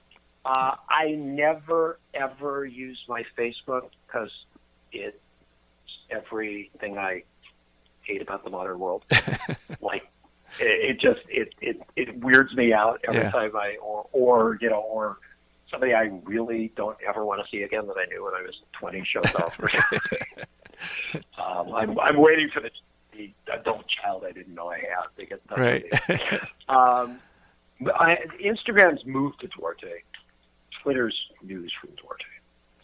Uh, 0.44 0.74
I 0.90 1.10
never 1.12 1.98
ever 2.14 2.64
use 2.64 2.98
my 3.08 3.24
Facebook 3.38 3.90
because 4.06 4.30
it's 4.90 5.16
everything 6.10 6.98
I 6.98 7.22
hate 8.02 8.22
about 8.22 8.42
the 8.44 8.50
modern 8.50 8.78
world. 8.78 9.04
like 9.80 10.02
it, 10.58 10.96
it 10.96 11.00
just 11.00 11.20
it, 11.28 11.54
it 11.60 11.80
it 11.94 12.18
weirds 12.18 12.54
me 12.56 12.72
out 12.72 13.00
every 13.08 13.20
Yeah. 13.22 13.30
time 13.30 13.54
I 13.54 13.76
or 13.76 14.06
or 14.12 14.58
you 14.60 14.68
know 14.70 14.80
or 14.80 15.18
somebody 15.72 15.94
I 15.94 16.10
really 16.24 16.70
don't 16.76 16.96
ever 17.08 17.24
want 17.24 17.42
to 17.44 17.50
see 17.50 17.62
again 17.64 17.86
that 17.88 17.96
I 17.96 18.04
knew 18.06 18.24
when 18.24 18.34
I 18.34 18.42
was 18.42 18.54
twenty 18.72 19.04
shows 19.04 19.34
up. 19.34 19.52
Um, 21.38 21.72
I'm 21.74 21.98
I'm 22.00 22.16
waiting 22.20 22.48
for 22.52 22.60
the 22.60 22.70
the 23.12 23.32
adult 23.52 23.84
child 23.88 24.24
I 24.26 24.32
didn't 24.32 24.54
know 24.54 24.68
I 24.68 24.78
had 24.78 25.06
to 25.16 25.26
get 25.26 25.40
in 25.56 25.62
Right. 25.62 25.84
Um, 26.68 27.20
I, 27.94 28.16
Instagram's 28.42 29.04
moved 29.04 29.40
to 29.40 29.48
Duarte. 29.48 30.02
Twitter's 30.82 31.16
news 31.42 31.72
from 31.80 31.90
Duarte. 31.90 32.24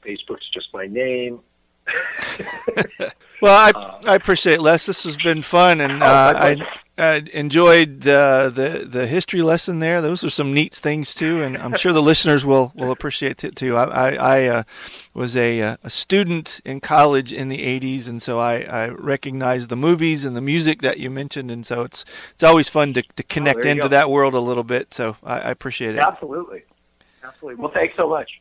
Facebook's 0.05 0.49
just 0.51 0.69
my 0.73 0.87
name. 0.87 1.41
Well, 3.41 3.55
I 3.57 3.71
Uh, 3.71 4.01
I 4.07 4.15
appreciate 4.17 4.55
it, 4.55 4.63
Les. 4.63 4.87
This 4.87 5.05
has 5.05 5.17
been 5.17 5.43
fun, 5.43 5.81
and 5.81 6.03
Oh, 6.03 6.07
uh, 6.07 6.33
my 6.35 6.41
I, 6.41 6.57
I 6.99 7.23
enjoyed 7.33 8.07
uh, 8.09 8.51
the 8.51 8.85
the 8.89 9.07
history 9.07 9.41
lesson 9.43 9.79
there. 9.79 10.01
Those 10.03 10.25
are 10.25 10.31
some 10.31 10.53
neat 10.53 10.75
things 10.75 11.15
too, 11.15 11.41
and 11.43 11.57
I'm 11.57 11.75
sure 11.77 11.93
the 11.93 12.03
listeners 12.03 12.45
will 12.45 12.73
will 12.75 12.91
appreciate 12.91 13.45
it 13.45 13.55
too. 13.55 13.77
I 13.77 13.85
I, 13.85 14.11
I 14.15 14.47
uh, 14.47 14.63
was 15.15 15.37
a 15.37 15.63
uh, 15.63 15.77
a 15.85 15.91
student 15.91 16.61
in 16.65 16.81
college 16.81 17.33
in 17.33 17.49
the 17.49 17.59
'80s, 17.59 18.09
and 18.09 18.21
so 18.21 18.39
I, 18.39 18.63
I 18.63 18.89
recognize 18.89 19.69
the 19.69 19.77
movies 19.77 20.25
and 20.25 20.37
the 20.37 20.41
music 20.41 20.83
that 20.83 20.99
you 20.99 21.09
mentioned, 21.11 21.51
and 21.51 21.65
so 21.65 21.83
it's 21.83 22.05
it's 22.33 22.43
always 22.43 22.69
fun 22.69 22.93
to 22.95 23.03
to 23.03 23.23
connect 23.23 23.65
Oh, 23.65 23.69
into 23.69 23.83
go. 23.83 23.89
that 23.89 24.11
world 24.11 24.35
a 24.35 24.41
little 24.41 24.65
bit. 24.65 24.93
So 24.93 25.17
I, 25.23 25.39
I 25.39 25.51
appreciate 25.51 25.95
it. 25.95 26.01
Absolutely. 26.01 26.65
Absolutely. 27.23 27.63
Well, 27.63 27.73
thanks 27.73 27.95
so 27.97 28.09
much. 28.09 28.41